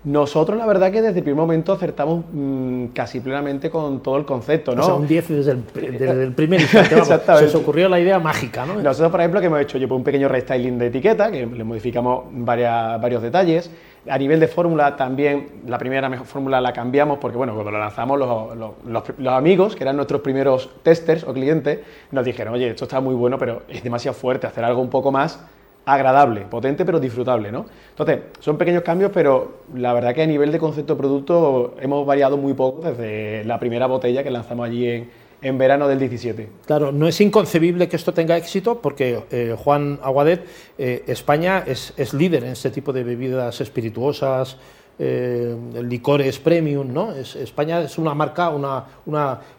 Nosotros, 0.04 0.58
la 0.58 0.66
verdad, 0.66 0.92
que 0.92 1.00
desde 1.00 1.18
el 1.18 1.24
primer 1.24 1.40
momento 1.40 1.72
acertamos 1.72 2.24
mm, 2.30 2.88
casi 2.88 3.20
plenamente 3.20 3.70
con 3.70 4.02
todo 4.02 4.18
el 4.18 4.26
concepto, 4.26 4.74
¿no? 4.74 4.82
O 4.82 4.84
sea, 4.84 4.94
un 4.94 5.06
10 5.06 5.28
desde 5.28 5.52
el, 5.52 6.32
primer 6.34 6.60
instante. 6.60 6.98
Exactamente. 6.98 7.50
Se 7.50 7.56
os 7.56 7.62
ocurrió 7.62 7.88
la 7.88 7.98
idea 7.98 8.18
mágica, 8.18 8.66
¿no? 8.66 8.74
Nosotros, 8.74 9.10
por 9.10 9.20
ejemplo, 9.20 9.40
que 9.40 9.46
hemos 9.46 9.60
hecho 9.60 9.78
yo, 9.78 9.88
un 9.94 10.04
pequeño 10.04 10.28
restyling 10.28 10.78
de 10.78 10.88
etiqueta, 10.88 11.30
que 11.30 11.46
le 11.46 11.64
modificamos 11.64 12.24
varios 12.30 13.22
detalles. 13.22 13.70
A 14.06 14.18
nivel 14.18 14.38
de 14.38 14.48
fórmula, 14.48 14.94
también 14.94 15.62
la 15.66 15.78
primera 15.78 16.10
fórmula 16.24 16.60
la 16.60 16.74
cambiamos 16.74 17.16
porque, 17.18 17.38
bueno, 17.38 17.54
cuando 17.54 17.70
la 17.70 17.78
lanzamos, 17.78 18.18
los, 18.18 19.32
amigos, 19.32 19.74
que 19.74 19.84
eran 19.84 19.96
nuestros 19.96 20.20
primeros 20.20 20.68
testers 20.82 21.24
o 21.24 21.32
clientes, 21.32 21.78
nos 22.10 22.26
dijeron, 22.26 22.52
oye, 22.52 22.68
esto 22.68 22.84
está 22.84 23.00
muy 23.00 23.14
bueno, 23.14 23.38
pero 23.38 23.62
es 23.70 23.82
demasiado 23.82 24.14
fuerte, 24.14 24.46
hacer 24.46 24.64
algo 24.64 24.82
un 24.82 24.90
poco 24.90 25.10
más 25.10 25.40
agradable, 25.86 26.42
potente 26.42 26.84
pero 26.84 26.98
disfrutable, 26.98 27.52
¿no? 27.52 27.66
Entonces, 27.90 28.20
son 28.40 28.56
pequeños 28.56 28.82
cambios, 28.82 29.10
pero 29.12 29.58
la 29.74 29.92
verdad 29.92 30.14
que 30.14 30.22
a 30.22 30.26
nivel 30.26 30.50
de 30.50 30.58
concepto 30.58 30.96
producto 30.96 31.74
hemos 31.80 32.06
variado 32.06 32.36
muy 32.36 32.54
poco 32.54 32.82
desde 32.82 33.44
la 33.44 33.58
primera 33.58 33.86
botella 33.86 34.22
que 34.22 34.30
lanzamos 34.30 34.66
allí 34.66 34.88
en, 34.88 35.10
en 35.44 35.58
verano 35.58 35.86
del 35.86 35.98
17. 35.98 36.48
Claro, 36.66 36.90
no 36.90 37.06
es 37.06 37.20
inconcebible 37.20 37.88
que 37.88 37.96
esto 37.96 38.14
tenga 38.14 38.36
éxito 38.36 38.80
porque 38.80 39.22
eh, 39.30 39.54
Juan 39.56 40.00
Aguadet, 40.02 40.44
eh, 40.78 41.04
España 41.06 41.62
es, 41.66 41.92
es, 41.98 42.14
líder 42.14 42.44
en 42.44 42.52
este 42.52 42.70
tipo 42.70 42.92
de 42.92 43.04
bebidas 43.04 43.60
espirituosas, 43.60 44.56
eh, 44.98 45.56
licores 45.82 46.38
premium, 46.38 46.92
¿no? 46.92 47.12
España 47.12 47.80
es 47.80 47.98
una 47.98 48.14
marca, 48.14 48.50
una, 48.50 48.84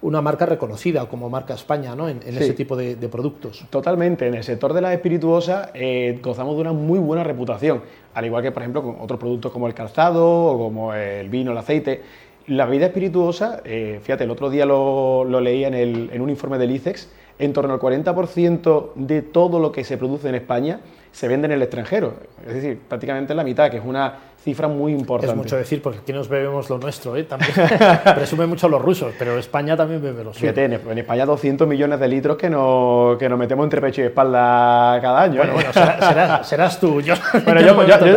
una, 0.02 0.22
marca 0.22 0.46
reconocida 0.46 1.08
como 1.08 1.30
marca 1.30 1.54
España, 1.54 1.94
¿no? 1.94 2.08
En, 2.08 2.22
ese 2.26 2.54
tipo 2.54 2.76
de, 2.76 2.96
productos. 3.10 3.66
Totalmente. 3.70 4.28
En 4.28 4.36
el 4.36 4.44
sector 4.44 4.74
de 4.74 4.82
la 4.82 4.94
espirituosa 4.94 5.72
eh, 5.74 6.20
gozamos 6.24 6.56
de 6.56 6.62
una 6.62 6.74
muy 6.74 7.00
buena 7.00 7.24
reputación, 7.24 7.82
al 8.14 8.26
igual 8.26 8.44
que, 8.44 8.52
por 8.52 8.62
ejemplo, 8.62 8.82
con 8.82 8.96
otros 9.00 9.20
productos 9.20 9.52
como 9.52 9.68
el 9.68 9.74
calzado 9.74 10.26
o 10.26 10.58
como 10.58 10.94
el 10.94 11.30
vino, 11.30 11.52
el 11.52 11.58
aceite. 11.58 12.02
La 12.48 12.66
bebida 12.66 12.86
espirituosa, 12.86 13.62
eh, 13.66 14.00
fíjate, 14.04 14.24
el 14.24 14.32
otro 14.32 14.50
día 14.50 14.66
lo, 14.66 15.26
lo 15.26 15.42
leía 15.42 15.68
en, 15.68 15.74
el, 15.74 16.10
en 16.14 16.22
un 16.22 16.30
informe 16.30 16.58
del 16.60 16.72
ICEX, 16.72 17.10
en 17.40 17.52
torno 17.52 17.74
al 17.74 17.80
40% 17.80 18.94
de 18.96 19.22
todo 19.22 19.60
lo 19.60 19.72
que 19.72 19.84
se 19.84 19.98
produce 19.98 20.30
en 20.30 20.36
España 20.36 20.80
se 21.16 21.30
vende 21.30 21.46
en 21.46 21.54
el 21.54 21.62
extranjero. 21.62 22.14
Es 22.46 22.56
decir, 22.56 22.78
prácticamente 22.90 23.34
la 23.34 23.46
mitad, 23.46 23.72
que 23.72 23.78
es 23.78 23.86
una 23.86 24.16
cifra 24.46 24.68
muy 24.68 24.92
importante. 24.92 25.32
Es 25.32 25.36
mucho 25.36 25.58
decir, 25.58 25.82
porque 25.82 25.98
aquí 26.00 26.14
nos 26.14 26.30
bebemos 26.30 26.70
lo 26.70 26.78
nuestro, 26.78 27.18
¿eh? 27.18 27.24
También 27.24 27.52
presume 28.16 28.46
mucho 28.46 28.70
los 28.70 28.80
rusos, 28.80 29.12
pero 29.18 29.40
España 29.40 29.76
también 29.76 30.04
bebe 30.04 30.24
lo 30.24 30.36
suyo. 30.36 30.54
Fíjate, 30.54 30.66
en 30.66 30.98
España 31.00 31.26
200 31.26 31.68
millones 31.68 32.00
de 32.00 32.08
litros 32.08 32.38
que, 32.38 32.48
no, 32.48 33.16
que 33.18 33.28
nos 33.28 33.40
metemos 33.40 33.64
entre 33.64 33.82
pecho 33.82 34.02
y 34.02 34.06
espalda 34.06 35.00
cada 35.02 35.24
año. 35.24 35.38
Bueno, 35.38 35.60
¿eh? 35.60 35.66
bueno, 35.74 36.44
serás, 36.44 36.80
tú. 36.80 37.02
Yo, 37.02 37.16
bueno, 37.44 37.60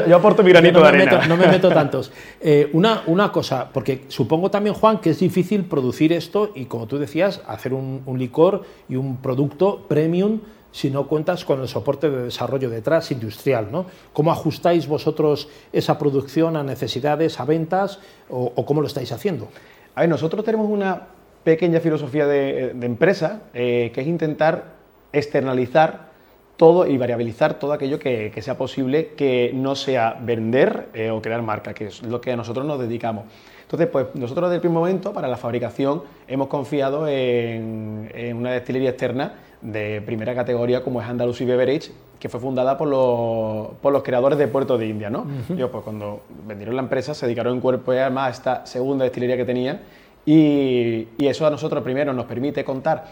yo, 0.07 0.17
aporto 0.17 0.43
mi 0.43 0.51
granito 0.51 0.83
de 0.83 0.89
arena. 0.89 1.27
no 1.27 1.39
me 1.39 1.47
meto 1.47 1.69
tantos. 1.73 2.13
Eh, 2.43 2.69
una, 2.75 3.05
una 3.07 3.33
cosa, 3.33 3.67
porque 3.73 4.05
supongo 4.09 4.51
también, 4.51 4.75
Juan, 4.75 4.99
que 4.99 5.11
es 5.11 5.21
difícil 5.21 5.65
producir 5.65 6.13
esto 6.13 6.53
y, 6.55 6.67
como 6.67 6.87
tú 6.87 6.99
decías, 6.99 7.41
hacer 7.47 7.73
un, 7.73 8.03
un 8.05 8.19
licor 8.19 8.65
y 8.87 8.97
un 8.97 9.17
producto 9.17 9.87
premium 9.89 10.41
si 10.73 10.91
no 10.91 11.07
cuentas 11.07 11.45
con 11.45 11.61
el 11.61 11.69
soporte 11.69 12.11
de 12.11 12.25
desarrollo 12.25 12.71
detrás 12.71 13.11
industrial. 13.11 13.69
¿no? 13.71 13.87
¿Cómo 14.13 14.33
ajustáis 14.33 14.87
vosotros 14.87 15.49
esa 15.73 15.99
producción 15.99 16.57
a 16.57 16.63
necesidades, 16.63 17.41
a 17.41 17.45
ventas 17.45 18.01
o, 18.29 18.65
cómo 18.65 18.81
lo 18.81 18.87
estáis 18.87 19.13
haciendo? 19.13 19.49
A 19.95 20.03
ver, 20.03 20.11
nosotros 20.11 20.45
tenemos 20.45 20.69
una 20.71 21.09
pequeña 21.45 21.81
filosofía 21.81 22.27
de, 22.27 22.71
empresa 22.83 23.43
eh, 23.55 23.91
que 23.95 24.03
es 24.03 24.07
intentar 24.07 24.77
externalizar 25.13 26.09
todo 26.57 26.87
y 26.87 26.99
variabilizar 26.99 27.59
todo 27.59 27.73
aquello 27.73 27.99
que, 27.99 28.33
sea 28.43 28.59
posible 28.59 29.15
que 29.17 29.53
no 29.55 29.77
sea 29.77 30.19
vender 30.21 30.89
eh, 30.93 31.11
o 31.11 31.23
crear 31.23 31.41
marca, 31.41 31.73
que 31.73 31.87
es 31.87 32.03
lo 32.03 32.21
que 32.21 32.33
a 32.33 32.37
nosotros 32.37 32.67
nos 32.67 32.81
dedicamos. 32.81 33.25
Entonces, 33.69 33.89
pues 33.89 34.07
nosotros 34.15 34.49
desde 34.49 34.55
el 34.55 34.61
primer 34.63 34.79
momento 34.79 35.13
para 35.13 35.29
la 35.29 35.37
fabricación 35.37 36.03
hemos 36.27 36.49
confiado 36.49 37.07
en, 37.07 38.09
una 38.35 38.53
destilería 38.53 38.89
externa 38.89 39.35
de 39.61 40.01
primera 40.01 40.35
categoría 40.35 40.83
como 40.83 41.03
es 41.03 41.07
Andalucía 41.07 41.47
Beverage, 41.47 41.91
que 42.19 42.31
fue 42.31 42.41
fundada 42.41 42.79
por 42.79 42.89
los, 42.89 43.77
por 43.83 43.93
los 43.93 44.03
creadores 44.03 44.39
de 44.39 44.49
Puerto 44.49 44.79
de 44.79 44.87
India. 44.87 45.11
¿no? 45.11 45.27
Yo, 45.55 45.71
pues 45.71 45.85
cuando 45.85 46.23
vendieron 46.47 46.77
la 46.77 46.83
empresa 46.83 47.13
se 47.13 47.27
dedicaron 47.27 47.57
en 47.57 47.61
cuerpo 47.61 47.93
y 47.93 47.99
alma 47.99 48.25
a 48.25 48.31
esta 48.31 48.65
segunda 48.65 49.05
destilería 49.05 49.37
que 49.37 49.45
tenían 49.45 49.81
y, 50.25 51.09
y 51.19 51.27
eso 51.27 51.47
a 51.47 51.51
nosotros 51.51 51.85
primero 51.85 52.15
nos 52.15 52.25
permite 52.25 52.65
contar 52.65 53.05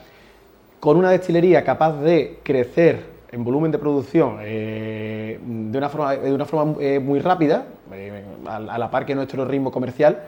con 0.81 0.97
una 0.97 1.11
destilería 1.11 1.63
capaz 1.65 2.01
de 2.01 2.39
crecer 2.43 3.17
en 3.31 3.45
volumen 3.45 3.71
de 3.71 3.79
producción 3.79 4.39
eh, 4.41 5.39
de 5.43 5.79
una 5.79 5.89
forma, 5.89 6.17
de 6.17 6.33
una 6.33 6.45
forma 6.45 6.77
eh, 6.81 6.99
muy 6.99 7.21
rápida, 7.21 7.67
eh, 7.93 8.25
a, 8.47 8.79
la 8.79 8.91
par 8.91 9.05
que 9.05 9.15
nuestro 9.15 9.45
ritmo 9.45 9.71
comercial, 9.71 10.23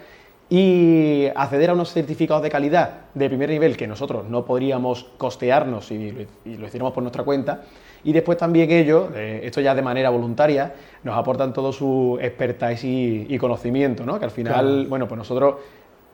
y 0.51 1.27
acceder 1.35 1.71
a 1.71 1.73
unos 1.75 1.93
certificados 1.93 2.43
de 2.43 2.51
calidad 2.51 2.91
de 3.13 3.29
primer 3.29 3.51
nivel 3.51 3.77
que 3.77 3.87
nosotros 3.87 4.27
no 4.29 4.45
podríamos 4.45 5.05
costearnos 5.19 5.91
y 5.91 6.27
lo, 6.45 6.67
hiciéramos 6.67 6.93
por 6.93 7.03
nuestra 7.03 7.23
cuenta. 7.23 7.63
Y 8.05 8.13
después 8.13 8.39
también 8.39 8.71
ellos, 8.71 9.09
esto 9.15 9.61
ya 9.61 9.75
de 9.75 9.83
manera 9.83 10.09
voluntaria, 10.09 10.73
nos 11.03 11.19
aportan 11.19 11.53
todo 11.53 11.73
su 11.73 12.17
expertise 12.21 12.85
y, 12.85 13.39
conocimiento, 13.39 14.07
¿no? 14.07 14.19
que 14.19 14.25
al 14.25 14.31
final, 14.31 14.87
bueno, 14.89 15.09
pues 15.09 15.19
nosotros 15.19 15.57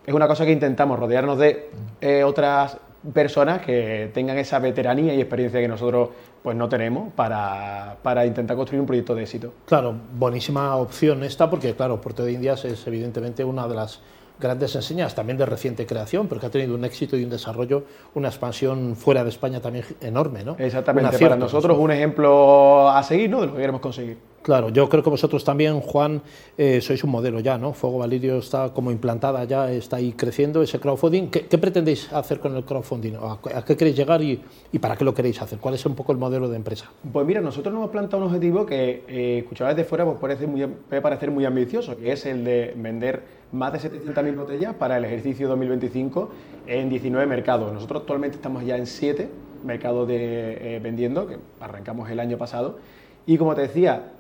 es 0.04 0.14
una 0.14 0.26
cosa 0.26 0.44
que 0.44 0.52
intentamos 0.52 0.98
rodearnos 0.98 1.38
de 1.38 2.24
otras 2.24 2.78
personas 3.12 3.60
que 3.60 4.10
tengan 4.14 4.38
esa 4.38 4.58
veteranía 4.58 5.14
y 5.14 5.20
experiencia 5.20 5.60
que 5.60 5.68
nosotros 5.68 6.10
pues 6.42 6.56
no 6.56 6.68
tenemos 6.68 7.12
para, 7.12 7.96
para, 8.02 8.24
intentar 8.24 8.56
construir 8.56 8.80
un 8.80 8.86
proyecto 8.86 9.14
de 9.14 9.22
éxito. 9.22 9.52
Claro, 9.66 9.94
buenísima 10.18 10.76
opción 10.76 11.22
esta 11.22 11.50
porque 11.50 11.74
claro, 11.74 12.00
Puerto 12.00 12.24
de 12.24 12.32
Indias 12.32 12.64
es 12.64 12.86
evidentemente 12.86 13.44
una 13.44 13.66
de 13.68 13.74
las 13.74 14.00
grandes 14.38 14.74
enseñas, 14.74 15.14
también 15.14 15.38
de 15.38 15.46
reciente 15.46 15.86
creación, 15.86 16.28
pero 16.28 16.40
que 16.40 16.46
ha 16.46 16.50
tenido 16.50 16.74
un 16.74 16.84
éxito 16.84 17.16
y 17.16 17.24
un 17.24 17.30
desarrollo, 17.30 17.84
una 18.14 18.28
expansión 18.28 18.96
fuera 18.96 19.22
de 19.22 19.30
España 19.30 19.60
también 19.60 19.84
enorme. 20.00 20.44
¿no? 20.44 20.56
Exactamente, 20.58 21.18
para 21.18 21.36
nosotros 21.36 21.78
un 21.78 21.90
ejemplo 21.90 22.88
a 22.88 23.02
seguir 23.02 23.30
¿no? 23.30 23.40
de 23.40 23.46
lo 23.46 23.52
que 23.54 23.60
queremos 23.60 23.80
conseguir. 23.80 24.33
Claro, 24.44 24.68
yo 24.68 24.90
creo 24.90 25.02
que 25.02 25.08
vosotros 25.08 25.42
también, 25.42 25.80
Juan, 25.80 26.20
eh, 26.58 26.82
sois 26.82 27.02
un 27.02 27.10
modelo 27.10 27.40
ya, 27.40 27.56
¿no? 27.56 27.72
Fuego 27.72 27.96
Valirio 27.96 28.36
está 28.36 28.74
como 28.74 28.90
implantada 28.90 29.42
ya, 29.44 29.72
está 29.72 29.96
ahí 29.96 30.12
creciendo 30.12 30.60
ese 30.62 30.78
crowdfunding. 30.78 31.28
¿Qué, 31.30 31.56
pretendéis 31.56 32.12
hacer 32.12 32.40
con 32.40 32.54
el 32.54 32.62
crowdfunding? 32.62 33.14
¿A, 33.14 33.64
qué 33.64 33.74
queréis 33.74 33.96
llegar 33.96 34.20
y, 34.20 34.42
para 34.78 34.96
qué 34.96 35.04
lo 35.06 35.14
queréis 35.14 35.40
hacer? 35.40 35.58
¿Cuál 35.58 35.76
es 35.76 35.86
un 35.86 35.94
poco 35.94 36.12
el 36.12 36.18
modelo 36.18 36.46
de 36.50 36.56
empresa? 36.56 36.90
Pues 37.10 37.26
mira, 37.26 37.40
nosotros 37.40 37.72
nos 37.72 37.80
hemos 37.80 37.90
planteado 37.90 38.22
un 38.22 38.28
objetivo 38.28 38.66
que, 38.66 39.04
eh, 39.08 39.38
escuchado 39.38 39.70
desde 39.70 39.88
fuera, 39.88 40.04
pues 40.04 40.18
parece 40.20 40.46
muy, 40.46 40.66
puede 40.66 41.00
parecer 41.00 41.30
muy 41.30 41.46
ambicioso, 41.46 41.96
que 41.96 42.12
es 42.12 42.26
el 42.26 42.44
de 42.44 42.74
vender 42.76 43.22
más 43.50 43.72
de 43.72 43.78
700.000 43.78 44.36
botellas 44.36 44.74
para 44.74 44.98
el 44.98 45.06
ejercicio 45.06 45.48
2025 45.48 46.28
en 46.66 46.90
19 46.90 47.26
mercados. 47.26 47.72
Nosotros 47.72 48.02
actualmente 48.02 48.36
estamos 48.36 48.62
ya 48.66 48.76
en 48.76 48.84
7 48.84 49.26
mercados 49.64 50.06
de, 50.06 50.76
eh, 50.76 50.80
vendiendo, 50.80 51.26
que 51.26 51.38
arrancamos 51.60 52.10
el 52.10 52.20
año 52.20 52.36
pasado. 52.36 52.76
Y 53.26 53.38
como 53.38 53.54
te 53.54 53.62
decía, 53.62 54.10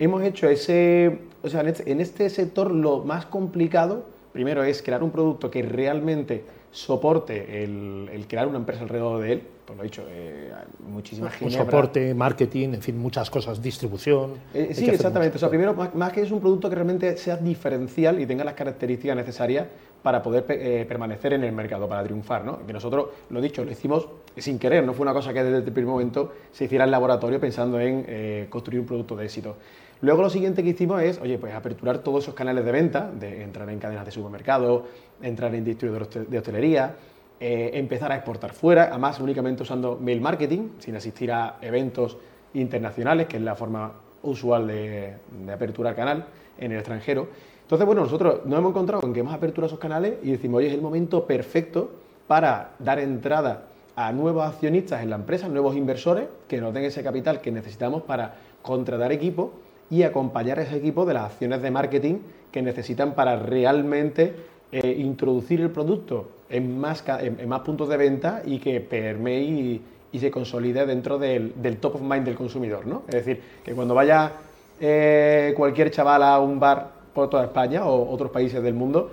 hemos 0.00 0.22
hecho 0.24 0.48
ese, 0.48 1.18
o 1.42 1.48
sea, 1.48 1.60
este, 1.60 1.92
en 1.92 2.00
este, 2.00 2.28
sector 2.30 2.72
lo 2.72 3.04
más 3.04 3.26
complicado, 3.26 4.06
primero 4.32 4.64
es 4.64 4.82
crear 4.82 5.04
un 5.04 5.10
producto 5.10 5.50
que 5.50 5.62
realmente 5.62 6.42
soporte 6.72 7.62
el, 7.62 8.24
crear 8.26 8.48
una 8.48 8.58
empresa 8.58 8.82
alrededor 8.82 9.20
de 9.20 9.32
él, 9.32 9.42
pues 9.66 9.76
lo 9.76 9.84
dicho, 9.84 10.04
eh, 10.08 10.52
muchísimas 10.88 11.40
Un 11.42 11.50
soporte, 11.50 12.14
marketing, 12.14 12.70
en 12.74 12.82
fin, 12.82 12.96
muchas 12.96 13.28
cosas, 13.28 13.60
distribución. 13.60 14.34
Eh, 14.54 14.70
sí, 14.72 14.88
exactamente. 14.88 15.36
O 15.36 15.38
sea, 15.38 15.48
primero, 15.48 15.74
más, 15.74 16.12
que 16.12 16.22
es 16.22 16.30
un 16.30 16.40
producto 16.40 16.68
que 16.68 16.76
realmente 16.76 17.16
sea 17.16 17.36
diferencial 17.36 18.20
y 18.20 18.26
tenga 18.26 18.42
las 18.42 18.54
características 18.54 19.16
necesarias 19.16 19.66
para 20.02 20.22
poder 20.22 20.44
eh, 20.48 20.84
permanecer 20.88 21.32
en 21.34 21.44
el 21.44 21.52
mercado, 21.52 21.88
para 21.88 22.02
triunfar. 22.02 22.44
¿no? 22.44 22.64
Que 22.66 22.72
nosotros, 22.72 23.08
lo 23.30 23.40
dicho, 23.40 23.64
lo 23.64 23.70
hicimos 23.70 24.08
sin 24.36 24.58
querer, 24.58 24.84
no 24.84 24.94
fue 24.94 25.02
una 25.02 25.12
cosa 25.12 25.32
que 25.32 25.42
desde 25.42 25.58
el 25.58 25.64
primer 25.64 25.86
momento 25.86 26.32
se 26.52 26.64
hiciera 26.64 26.84
en 26.84 26.90
laboratorio 26.90 27.40
pensando 27.40 27.78
en 27.80 28.46
construir 28.48 28.80
un 28.80 28.86
producto 28.86 29.16
de 29.16 29.24
éxito. 29.24 29.56
Luego 30.02 30.22
lo 30.22 30.30
siguiente 30.30 30.62
que 30.62 30.70
hicimos 30.70 31.02
es, 31.02 31.20
oye, 31.20 31.36
pues 31.36 31.54
aperturar 31.54 31.98
todos 31.98 32.24
esos 32.24 32.34
canales 32.34 32.64
de 32.64 32.72
venta, 32.72 33.10
de 33.10 33.42
entrar 33.42 33.68
en 33.68 33.78
cadenas 33.78 34.06
de 34.06 34.10
supermercado, 34.10 34.86
entrar 35.20 35.54
en 35.54 35.62
distribuidores 35.62 36.30
de 36.30 36.38
hostelería, 36.38 36.96
eh, 37.38 37.70
empezar 37.74 38.10
a 38.10 38.16
exportar 38.16 38.54
fuera, 38.54 38.84
además 38.84 39.20
únicamente 39.20 39.62
usando 39.62 39.98
mail 40.00 40.22
marketing, 40.22 40.70
sin 40.78 40.96
asistir 40.96 41.30
a 41.30 41.58
eventos 41.60 42.16
internacionales, 42.54 43.26
que 43.26 43.36
es 43.36 43.42
la 43.42 43.54
forma 43.54 43.92
usual 44.22 44.66
de, 44.68 45.16
de 45.44 45.52
aperturar 45.52 45.94
canal 45.94 46.24
en 46.56 46.72
el 46.72 46.78
extranjero. 46.78 47.28
Entonces, 47.70 47.86
bueno, 47.86 48.02
nosotros 48.02 48.40
nos 48.46 48.58
hemos 48.58 48.70
encontrado 48.70 49.00
con 49.00 49.12
que 49.12 49.20
hemos 49.20 49.32
aperturado 49.32 49.68
esos 49.68 49.78
canales 49.78 50.14
y 50.24 50.32
decimos, 50.32 50.58
oye, 50.58 50.66
es 50.66 50.74
el 50.74 50.82
momento 50.82 51.24
perfecto 51.24 51.88
para 52.26 52.72
dar 52.80 52.98
entrada 52.98 53.62
a 53.94 54.10
nuevos 54.10 54.44
accionistas 54.44 55.04
en 55.04 55.10
la 55.10 55.14
empresa, 55.14 55.46
nuevos 55.46 55.76
inversores 55.76 56.26
que 56.48 56.60
nos 56.60 56.74
den 56.74 56.82
ese 56.82 57.04
capital 57.04 57.40
que 57.40 57.52
necesitamos 57.52 58.02
para 58.02 58.34
contratar 58.60 59.12
equipo 59.12 59.52
y 59.88 60.02
acompañar 60.02 60.58
a 60.58 60.62
ese 60.62 60.78
equipo 60.78 61.06
de 61.06 61.14
las 61.14 61.26
acciones 61.26 61.62
de 61.62 61.70
marketing 61.70 62.14
que 62.50 62.60
necesitan 62.60 63.14
para 63.14 63.36
realmente 63.36 64.34
eh, 64.72 64.96
introducir 64.98 65.60
el 65.60 65.70
producto 65.70 66.28
en 66.48 66.76
más, 66.76 67.04
en, 67.20 67.48
más 67.48 67.60
puntos 67.60 67.88
de 67.88 67.96
venta 67.96 68.42
y 68.44 68.58
que 68.58 68.80
permee 68.80 69.42
y, 69.42 70.18
se 70.18 70.32
consolide 70.32 70.86
dentro 70.86 71.20
del, 71.20 71.52
top 71.80 71.94
of 71.94 72.00
mind 72.00 72.24
del 72.24 72.34
consumidor. 72.34 72.84
¿no? 72.84 73.04
Es 73.06 73.14
decir, 73.14 73.40
que 73.64 73.74
cuando 73.74 73.94
vaya 73.94 74.32
eh, 74.80 75.54
cualquier 75.56 75.92
chaval 75.92 76.24
a 76.24 76.40
un 76.40 76.58
bar 76.58 76.99
por 77.14 77.28
toda 77.30 77.44
España 77.44 77.84
o 77.84 78.10
otros 78.12 78.30
países 78.30 78.62
del 78.62 78.74
mundo, 78.74 79.10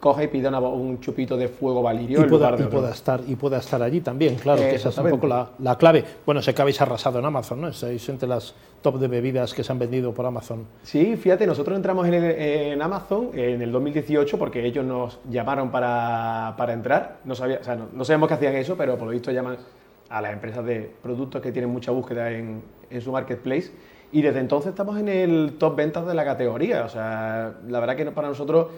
coja 0.00 0.24
y 0.24 0.28
pida 0.28 0.50
un 0.60 1.00
chupito 1.00 1.36
de 1.36 1.48
fuego 1.48 1.82
valirio 1.82 2.20
y, 2.20 2.28
pueda, 2.28 2.90
estar 2.90 3.20
y 3.26 3.34
pueda 3.34 3.58
estar 3.58 3.82
allí 3.82 4.00
también 4.00 4.36
claro 4.36 4.60
que 4.60 4.74
esa 4.74 4.90
es 4.90 4.98
un 4.98 5.10
poco 5.10 5.26
la, 5.26 5.76
clave. 5.78 6.04
Bueno 6.24 6.42
sé 6.42 6.54
que 6.54 6.62
habéis 6.62 6.80
arrasado 6.80 7.18
en 7.18 7.24
Amazon 7.24 7.60
no 7.60 7.68
estáis 7.68 8.08
entre 8.08 8.28
las 8.28 8.54
top 8.82 8.98
de 8.98 9.08
bebidas 9.08 9.54
que 9.54 9.64
se 9.64 9.72
han 9.72 9.78
vendido 9.78 10.12
por 10.12 10.26
Amazon. 10.26 10.66
Sí 10.82 11.16
fíjate 11.16 11.46
nosotros 11.46 11.76
entramos 11.76 12.06
en, 12.08 12.80
Amazon 12.80 13.30
en 13.34 13.62
el 13.62 13.72
2018 13.72 14.38
porque 14.38 14.64
ellos 14.64 14.84
nos 14.84 15.18
llamaron 15.30 15.70
para, 15.70 16.54
entrar. 16.68 17.18
No 17.24 17.34
sabía 17.34 17.60
no, 17.92 18.04
sabemos 18.04 18.28
que 18.28 18.34
hacían 18.34 18.54
eso 18.54 18.76
pero 18.76 18.96
por 18.96 19.06
lo 19.06 19.12
visto 19.12 19.30
llaman 19.30 19.56
a 20.08 20.20
las 20.20 20.32
empresas 20.32 20.64
de 20.64 20.90
productos 21.02 21.42
que 21.42 21.52
tienen 21.52 21.70
mucha 21.70 21.90
búsqueda 21.90 22.30
en, 22.30 22.62
en 22.90 23.00
su 23.00 23.10
marketplace 23.10 23.72
y 24.12 24.22
desde 24.22 24.40
entonces 24.40 24.70
estamos 24.70 24.98
en 24.98 25.08
el 25.08 25.54
top 25.58 25.76
ventas 25.76 26.06
de 26.06 26.14
la 26.14 26.24
categoría. 26.24 26.84
O 26.84 26.88
sea, 26.88 27.54
la 27.68 27.80
verdad 27.80 27.96
que 27.96 28.04
para 28.06 28.28
nosotros 28.28 28.68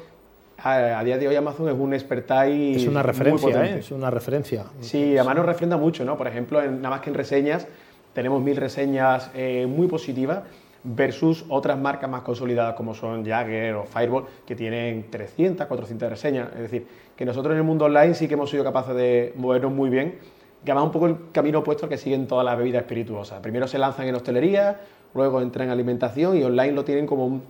a, 0.59 1.03
día 1.05 1.19
de 1.19 1.29
hoy 1.29 1.37
Amazon 1.37 1.69
es 1.69 1.75
un 1.79 1.95
expertise. 1.95 2.83
Es 2.83 2.87
una 2.87 3.03
referencia, 3.03 3.65
¿eh? 3.65 3.79
es 3.79 3.91
una 3.91 4.11
referencia. 4.11 4.65
Sí, 4.81 5.17
además 5.17 5.37
nos 5.37 5.47
refrenda 5.47 5.77
mucho, 5.77 6.05
¿no? 6.05 6.17
Por 6.17 6.27
ejemplo, 6.27 6.61
nada 6.63 6.91
más 6.91 7.01
que 7.01 7.11
en 7.11 7.15
reseñas, 7.15 7.67
tenemos 8.13 8.43
mil 8.43 8.57
reseñas 8.57 9.31
eh, 9.35 9.67
muy 9.69 9.87
positivas 9.87 10.43
versus 10.83 11.45
otras 11.49 11.79
marcas 11.79 12.09
más 12.09 12.23
consolidadas 12.23 12.75
como 12.75 12.95
son 12.95 13.25
Jagger 13.25 13.75
o 13.75 13.85
Fireball, 13.85 14.25
que 14.47 14.55
tienen 14.55 15.11
300, 15.11 15.67
400 15.67 16.11
reseñas. 16.11 16.49
Es 16.55 16.63
decir, 16.63 16.87
que 17.17 17.25
nosotros 17.25 17.53
en 17.53 17.59
el 17.59 17.65
mundo 17.65 17.85
online 17.85 18.15
sí 18.15 18.27
que 18.27 18.35
hemos 18.35 18.51
sido 18.51 18.65
capaces 18.65 18.95
de 18.95 19.33
movernos 19.37 19.73
muy 19.73 19.91
bien, 19.91 20.19
que 20.65 20.73
además 20.73 20.87
un 20.87 20.93
poco 20.93 21.07
el 21.07 21.17
camino 21.33 21.61
opuesto 21.61 21.89
que 21.89 21.99
siguen 21.99 22.27
todas 22.27 22.45
las 22.45 22.57
bebidas 22.57 22.83
espirituosas. 22.83 23.41
Primero 23.41 23.69
se 23.69 23.79
lanzan 23.79 24.09
en 24.09 24.15
hostelería, 24.15 24.81
luego 25.15 25.41
entran 25.41 25.67
en 25.69 25.73
alimentación 25.73 26.37
y 26.37 26.43
online 26.43 26.73
lo 26.73 26.85
tienen 26.85 27.07
como 27.07 27.27
un 27.27 27.43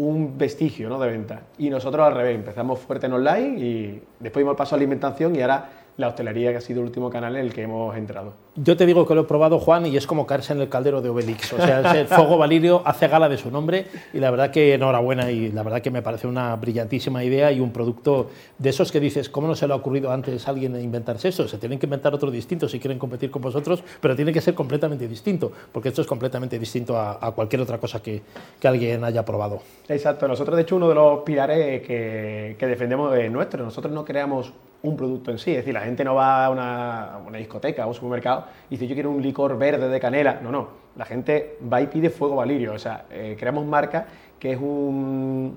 un 0.00 0.38
vestigio 0.38 0.88
¿no? 0.88 0.98
de 0.98 1.10
venta. 1.10 1.42
Y 1.58 1.68
nosotros 1.68 2.06
al 2.06 2.14
revés, 2.14 2.34
empezamos 2.34 2.78
fuerte 2.78 3.06
en 3.06 3.12
online 3.12 3.58
y 3.58 4.02
después 4.18 4.40
dimos 4.40 4.52
el 4.52 4.56
paso 4.56 4.74
a 4.74 4.78
alimentación 4.78 5.36
y 5.36 5.42
ahora 5.42 5.68
la 6.00 6.08
hostelería 6.08 6.50
que 6.50 6.56
ha 6.56 6.60
sido 6.60 6.80
el 6.80 6.86
último 6.86 7.10
canal 7.10 7.36
en 7.36 7.44
el 7.44 7.52
que 7.52 7.62
hemos 7.62 7.96
entrado. 7.96 8.32
Yo 8.56 8.76
te 8.76 8.84
digo 8.84 9.06
que 9.06 9.14
lo 9.14 9.22
he 9.22 9.24
probado, 9.24 9.58
Juan, 9.58 9.86
y 9.86 9.96
es 9.96 10.06
como 10.06 10.26
caerse 10.26 10.52
en 10.52 10.60
el 10.60 10.68
caldero 10.68 11.00
de 11.00 11.08
Obelix. 11.08 11.52
O 11.52 11.56
sea, 11.56 11.92
el 11.98 12.06
fuego 12.08 12.36
Valirio 12.36 12.82
hace 12.84 13.06
gala 13.06 13.28
de 13.28 13.38
su 13.38 13.50
nombre 13.50 13.86
y 14.12 14.18
la 14.18 14.30
verdad 14.30 14.50
que 14.50 14.74
enhorabuena 14.74 15.30
y 15.30 15.52
la 15.52 15.62
verdad 15.62 15.80
que 15.80 15.90
me 15.90 16.02
parece 16.02 16.26
una 16.26 16.56
brillantísima 16.56 17.22
idea 17.22 17.52
y 17.52 17.60
un 17.60 17.72
producto 17.72 18.30
de 18.58 18.70
esos 18.70 18.90
que 18.90 18.98
dices, 18.98 19.28
¿cómo 19.28 19.46
no 19.46 19.54
se 19.54 19.66
le 19.66 19.72
ha 19.72 19.76
ocurrido 19.76 20.10
antes 20.10 20.46
a 20.46 20.50
alguien 20.50 20.78
inventarse 20.80 21.28
eso? 21.28 21.46
Se 21.46 21.58
tienen 21.58 21.78
que 21.78 21.86
inventar 21.86 22.14
otro 22.14 22.30
distinto 22.30 22.68
si 22.68 22.80
quieren 22.80 22.98
competir 22.98 23.30
con 23.30 23.42
vosotros, 23.42 23.84
pero 24.00 24.16
tiene 24.16 24.32
que 24.32 24.40
ser 24.40 24.54
completamente 24.54 25.06
distinto, 25.06 25.52
porque 25.70 25.90
esto 25.90 26.00
es 26.02 26.06
completamente 26.06 26.58
distinto 26.58 26.98
a, 26.98 27.32
cualquier 27.34 27.62
otra 27.62 27.78
cosa 27.78 28.02
que, 28.02 28.22
que, 28.58 28.68
alguien 28.68 29.04
haya 29.04 29.24
probado. 29.24 29.60
Exacto, 29.88 30.26
nosotros 30.26 30.56
de 30.56 30.62
hecho 30.62 30.76
uno 30.76 30.88
de 30.88 30.94
los 30.94 31.20
pilares 31.20 31.82
que, 31.86 32.56
que 32.58 32.66
defendemos 32.66 33.16
es 33.16 33.30
nuestro. 33.30 33.64
Nosotros 33.64 33.92
no 33.92 34.04
creamos 34.04 34.52
un 34.82 34.96
producto 34.96 35.30
en 35.30 35.38
sí. 35.38 35.50
Es 35.50 35.58
decir, 35.58 35.74
la 35.74 35.80
gente 35.80 36.04
no 36.04 36.14
va 36.14 36.46
a 36.46 36.50
una, 36.50 37.38
discoteca 37.38 37.86
o 37.86 37.88
un 37.88 37.94
supermercado 37.94 38.46
y 38.68 38.74
dice 38.74 38.86
yo 38.86 38.94
quiero 38.94 39.10
un 39.10 39.22
licor 39.22 39.58
verde 39.58 39.88
de 39.88 40.00
canela. 40.00 40.40
No, 40.42 40.50
no. 40.50 40.68
La 40.96 41.04
gente 41.04 41.56
va 41.72 41.80
y 41.80 41.86
pide 41.86 42.10
fuego 42.10 42.36
valirio. 42.36 42.72
O 42.72 42.78
sea, 42.78 43.04
eh, 43.10 43.36
creamos 43.38 43.66
marca 43.66 44.06
que 44.38 44.52
es 44.52 44.58
un, 44.60 45.56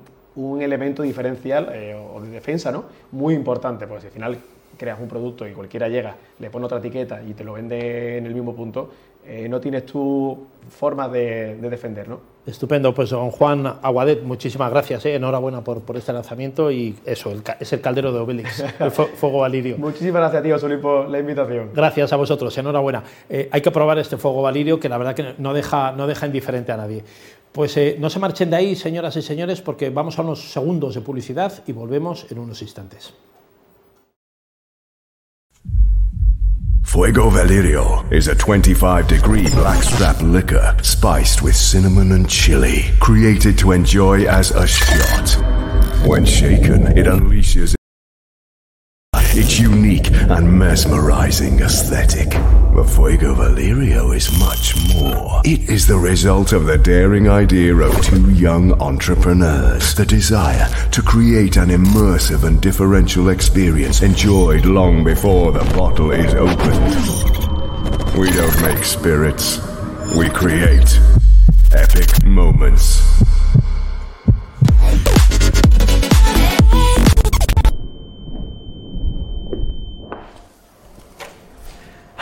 elemento 0.61 1.03
diferencial 1.03 1.69
eh, 1.73 1.95
o 1.95 2.21
de 2.21 2.29
defensa, 2.29 2.71
¿no? 2.71 2.85
Muy 3.11 3.33
importante, 3.33 3.87
porque 3.87 4.01
si 4.01 4.07
al 4.07 4.13
final 4.13 4.37
creas 4.77 4.99
un 4.99 5.07
producto 5.07 5.47
y 5.47 5.53
cualquiera 5.53 5.87
llega, 5.87 6.15
le 6.39 6.49
pone 6.49 6.65
otra 6.65 6.79
etiqueta 6.79 7.21
y 7.21 7.33
te 7.33 7.43
lo 7.43 7.53
vende 7.53 8.17
en 8.17 8.25
el 8.25 8.33
mismo 8.33 8.55
punto, 8.55 8.89
eh, 9.25 9.47
no 9.49 9.59
tienes 9.59 9.85
tu 9.85 10.47
forma 10.69 11.07
de, 11.07 11.55
defender, 11.55 12.07
¿no? 12.07 12.19
Estupendo, 12.45 12.93
pues 12.93 13.09
don 13.09 13.31
Juan 13.31 13.65
Aguadet, 13.81 14.23
muchísimas 14.23 14.69
gracias, 14.69 15.05
¿eh? 15.05 15.15
enhorabuena 15.15 15.63
por, 15.63 15.81
por 15.81 15.95
este 15.95 16.11
lanzamiento 16.11 16.69
y 16.71 16.93
eso, 17.05 17.33
es 17.59 17.71
el 17.71 17.79
caldero 17.79 18.11
de 18.11 18.19
Obelix, 18.19 18.63
el 18.79 18.91
fuego 18.91 19.39
valirio. 19.39 19.77
muchísimas 19.77 20.21
gracias 20.21 20.39
a 20.41 20.43
ti, 20.43 20.51
José 20.51 20.77
por 20.77 21.09
la 21.09 21.19
invitación. 21.19 21.71
Gracias 21.73 22.11
a 22.11 22.17
vosotros, 22.17 22.57
enhorabuena. 22.57 23.03
Eh, 23.29 23.47
hay 23.49 23.61
que 23.61 23.71
probar 23.71 23.97
este 23.97 24.17
fuego 24.17 24.41
valirio 24.41 24.77
que 24.79 24.89
la 24.89 24.97
verdad 24.97 25.15
que 25.15 25.35
no 25.37 25.53
deja, 25.53 25.93
no 25.93 26.05
deja 26.05 26.25
indiferente 26.25 26.73
a 26.73 26.77
nadie. 26.77 27.03
Pues 27.53 27.77
no 27.99 28.09
se 28.09 28.19
marchen 28.19 28.49
de 28.49 28.55
ahí, 28.55 28.75
señoras 28.75 29.15
y 29.15 29.21
señores, 29.21 29.61
porque 29.61 29.89
vamos 29.91 30.17
a 30.17 30.23
unos 30.23 30.51
segundos 30.51 30.95
de 30.95 31.01
publicidad 31.01 31.63
y 31.67 31.71
volvemos 31.71 32.25
en 32.31 32.39
unos 32.39 32.61
instantes. 32.63 33.13
Fuego 36.93 37.27
Valerio 37.27 38.07
is 38.11 38.27
a 38.27 38.35
25 38.35 39.07
degree 39.07 39.49
blackstrap 39.49 40.21
liquor 40.21 40.77
spiced 40.83 41.41
with 41.41 41.55
cinnamon 41.55 42.11
and 42.11 42.29
chili, 42.29 42.83
created 42.99 43.57
to 43.57 43.71
enjoy 43.71 44.27
as 44.27 44.51
a 44.51 44.67
shot. 44.67 45.27
When 46.05 46.23
shaken, 46.23 46.95
it 46.95 47.07
unleashes 47.07 47.73
its 49.35 49.59
unique 49.59 50.11
and 50.11 50.59
mesmerizing 50.59 51.59
aesthetic. 51.59 52.29
But 52.73 52.85
Fuego 52.85 53.33
Valerio 53.33 54.11
is 54.11 54.37
much 54.39 54.75
more. 54.93 55.41
It 55.43 55.69
is 55.69 55.87
the 55.87 55.97
result 55.97 56.53
of 56.53 56.65
the 56.65 56.77
daring 56.77 57.29
idea 57.29 57.75
of 57.75 57.99
two 58.03 58.31
young 58.31 58.73
entrepreneurs, 58.81 59.95
the 59.95 60.05
desire 60.05 60.67
to 60.91 61.01
create 61.01 61.57
an 61.57 61.69
immersive 61.69 62.43
and 62.43 62.61
differential 62.61 63.29
experience 63.29 64.01
enjoyed 64.01 64.65
long 64.65 65.03
before 65.03 65.51
the 65.51 65.65
bottle 65.75 66.11
is 66.11 66.33
opened. 66.33 67.33
We 68.17 68.29
don't 68.31 68.61
make 68.61 68.83
spirits, 68.83 69.59
we 70.15 70.29
create 70.29 70.99
epic 71.71 72.23
moments. 72.23 73.01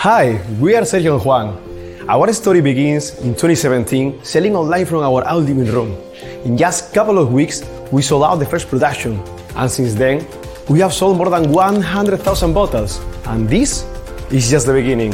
Hi, 0.02 0.42
we 0.60 0.76
are 0.76 0.82
Sergio 0.82 1.14
and 1.14 1.24
Juan. 1.24 2.10
Our 2.10 2.34
story 2.34 2.60
begins 2.60 3.20
in 3.20 3.36
2017 3.36 4.26
selling 4.26 4.56
online 4.56 4.88
from 4.88 5.04
our 5.04 5.22
old 5.30 5.46
living 5.46 5.72
room. 5.72 5.96
In 6.44 6.58
just 6.58 6.90
a 6.90 6.94
couple 6.96 7.20
of 7.20 7.32
weeks, 7.32 7.62
we 7.92 8.02
sold 8.02 8.24
out 8.24 8.38
the 8.38 8.48
first 8.48 8.68
production, 8.68 9.22
and 9.56 9.70
since 9.70 9.94
then, 9.94 10.26
we 10.68 10.80
have 10.80 10.92
sold 10.92 11.18
more 11.18 11.30
than 11.30 11.52
100,000 11.52 12.52
bottles. 12.52 13.00
And 13.28 13.48
this 13.48 13.86
is 14.32 14.50
just 14.50 14.66
the 14.66 14.74
beginning. 14.74 15.14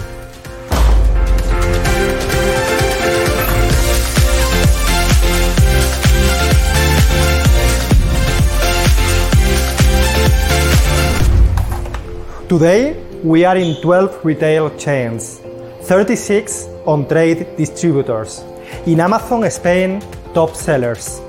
Today, 12.48 13.07
we 13.24 13.46
are 13.46 13.58
in 13.58 13.82
12 13.82 14.24
retail 14.24 14.70
chains, 14.78 15.40
36 15.82 16.68
on-trade 16.86 17.56
distributors. 17.58 18.44
In 18.86 19.00
Amazon 19.00 19.50
Spain, 19.50 20.02
top 20.34 20.56
sellers. 20.56 21.22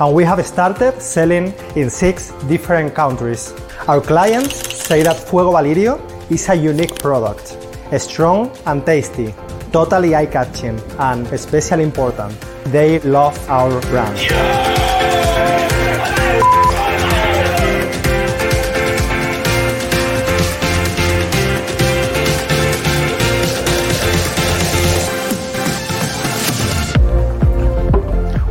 And 0.00 0.14
we 0.14 0.24
have 0.24 0.44
started 0.44 1.00
selling 1.00 1.54
in 1.74 1.88
six 1.90 2.32
different 2.48 2.94
countries. 2.94 3.54
Our 3.88 4.00
clients 4.00 4.56
say 4.86 5.02
that 5.02 5.16
Fuego 5.16 5.52
Valirio 5.52 6.00
is 6.30 6.48
a 6.48 6.54
unique 6.54 6.96
product, 6.96 7.56
strong 7.98 8.50
and 8.66 8.84
tasty, 8.84 9.34
totally 9.72 10.14
eye-catching, 10.14 10.80
and 10.98 11.26
especially 11.28 11.84
important, 11.84 12.34
they 12.66 12.98
love 13.00 13.38
our 13.48 13.80
brand. 13.82 14.18
Yeah. 14.18 14.65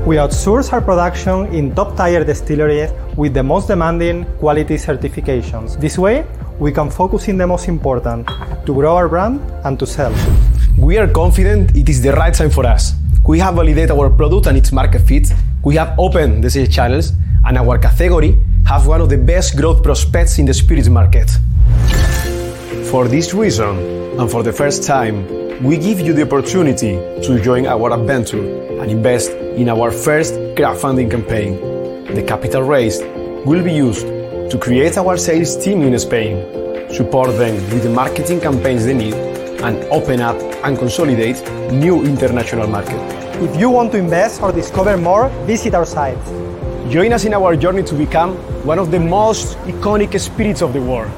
We 0.06 0.18
outsource 0.18 0.72
our 0.72 0.82
production 0.82 1.48
in 1.48 1.74
top-tier 1.74 2.24
distilleries 2.24 2.92
with 3.18 3.34
the 3.34 3.42
most 3.42 3.68
demanding 3.68 4.26
quality 4.38 4.76
certifications. 4.76 5.80
This 5.80 5.98
way, 5.98 6.28
we 6.60 6.72
can 6.72 6.92
focus 6.92 7.28
in 7.28 7.40
the 7.40 7.48
most 7.48 7.68
important, 7.68 8.28
to 8.68 8.74
grow 8.76 8.98
our 8.98 9.10
brand 9.10 9.42
and 9.64 9.80
to 9.80 9.88
sell. 9.88 10.14
We 10.78 11.00
are 11.00 11.08
confident 11.08 11.76
it 11.76 11.90
is 11.90 12.04
the 12.04 12.12
right 12.12 12.32
time 12.32 12.52
for 12.52 12.68
us. 12.68 12.94
We 13.26 13.40
have 13.40 13.56
validated 13.56 13.90
our 13.90 14.12
product 14.12 14.46
and 14.46 14.56
its 14.56 14.72
market 14.72 15.00
fit. 15.00 15.34
We 15.64 15.76
have 15.78 15.98
opened 15.98 16.44
the 16.44 16.52
sales 16.52 16.70
channels, 16.70 17.14
and 17.44 17.58
our 17.58 17.80
category 17.80 18.38
has 18.68 18.86
one 18.86 19.02
of 19.02 19.10
the 19.10 19.18
best 19.18 19.58
growth 19.58 19.82
prospects 19.82 20.38
in 20.38 20.46
the 20.46 20.54
spirits 20.54 20.88
market. 20.88 21.32
For 22.92 23.08
this 23.08 23.34
reason, 23.34 24.20
and 24.20 24.30
for 24.30 24.44
the 24.44 24.54
first 24.54 24.84
time, 24.84 25.45
we 25.62 25.78
give 25.78 26.02
you 26.02 26.12
the 26.14 26.24
opportunity 26.24 26.96
to 27.24 27.40
join 27.42 27.66
our 27.66 27.94
adventure 27.94 28.44
and 28.82 28.92
invest 28.92 29.32
in 29.32 29.70
our 29.70 29.90
first 29.90 30.34
crowdfunding 30.56 31.10
campaign. 31.10 31.56
The 32.14 32.24
capital 32.24 32.64
raised 32.64 33.04
will 33.46 33.64
be 33.64 33.72
used 33.72 34.06
to 34.06 34.58
create 34.60 34.98
our 34.98 35.16
sales 35.16 35.56
team 35.56 35.82
in 35.84 35.98
Spain, 35.98 36.92
support 36.94 37.38
them 37.38 37.56
with 37.72 37.84
the 37.84 37.90
marketing 37.90 38.42
campaigns 38.42 38.86
they 38.86 38.94
need, 38.94 39.14
and 39.14 39.78
open 39.86 40.20
up 40.20 40.36
and 40.66 40.78
consolidate 40.78 41.42
new 41.72 42.04
international 42.04 42.68
markets. 42.68 43.14
If 43.38 43.58
you 43.58 43.70
want 43.70 43.94
to 43.94 43.98
invest 43.98 44.42
or 44.42 44.52
discover 44.52 44.98
more, 44.98 45.30
visit 45.46 45.74
our 45.74 45.86
site. 45.86 46.20
Join 46.90 47.14
us 47.14 47.24
in 47.24 47.34
our 47.34 47.56
journey 47.56 47.84
to 47.84 47.96
become 47.96 48.36
one 48.66 48.78
of 48.78 48.92
the 48.92 49.00
most 49.00 49.58
iconic 49.60 50.20
spirits 50.20 50.62
of 50.62 50.74
the 50.74 50.82
world. 50.82 51.12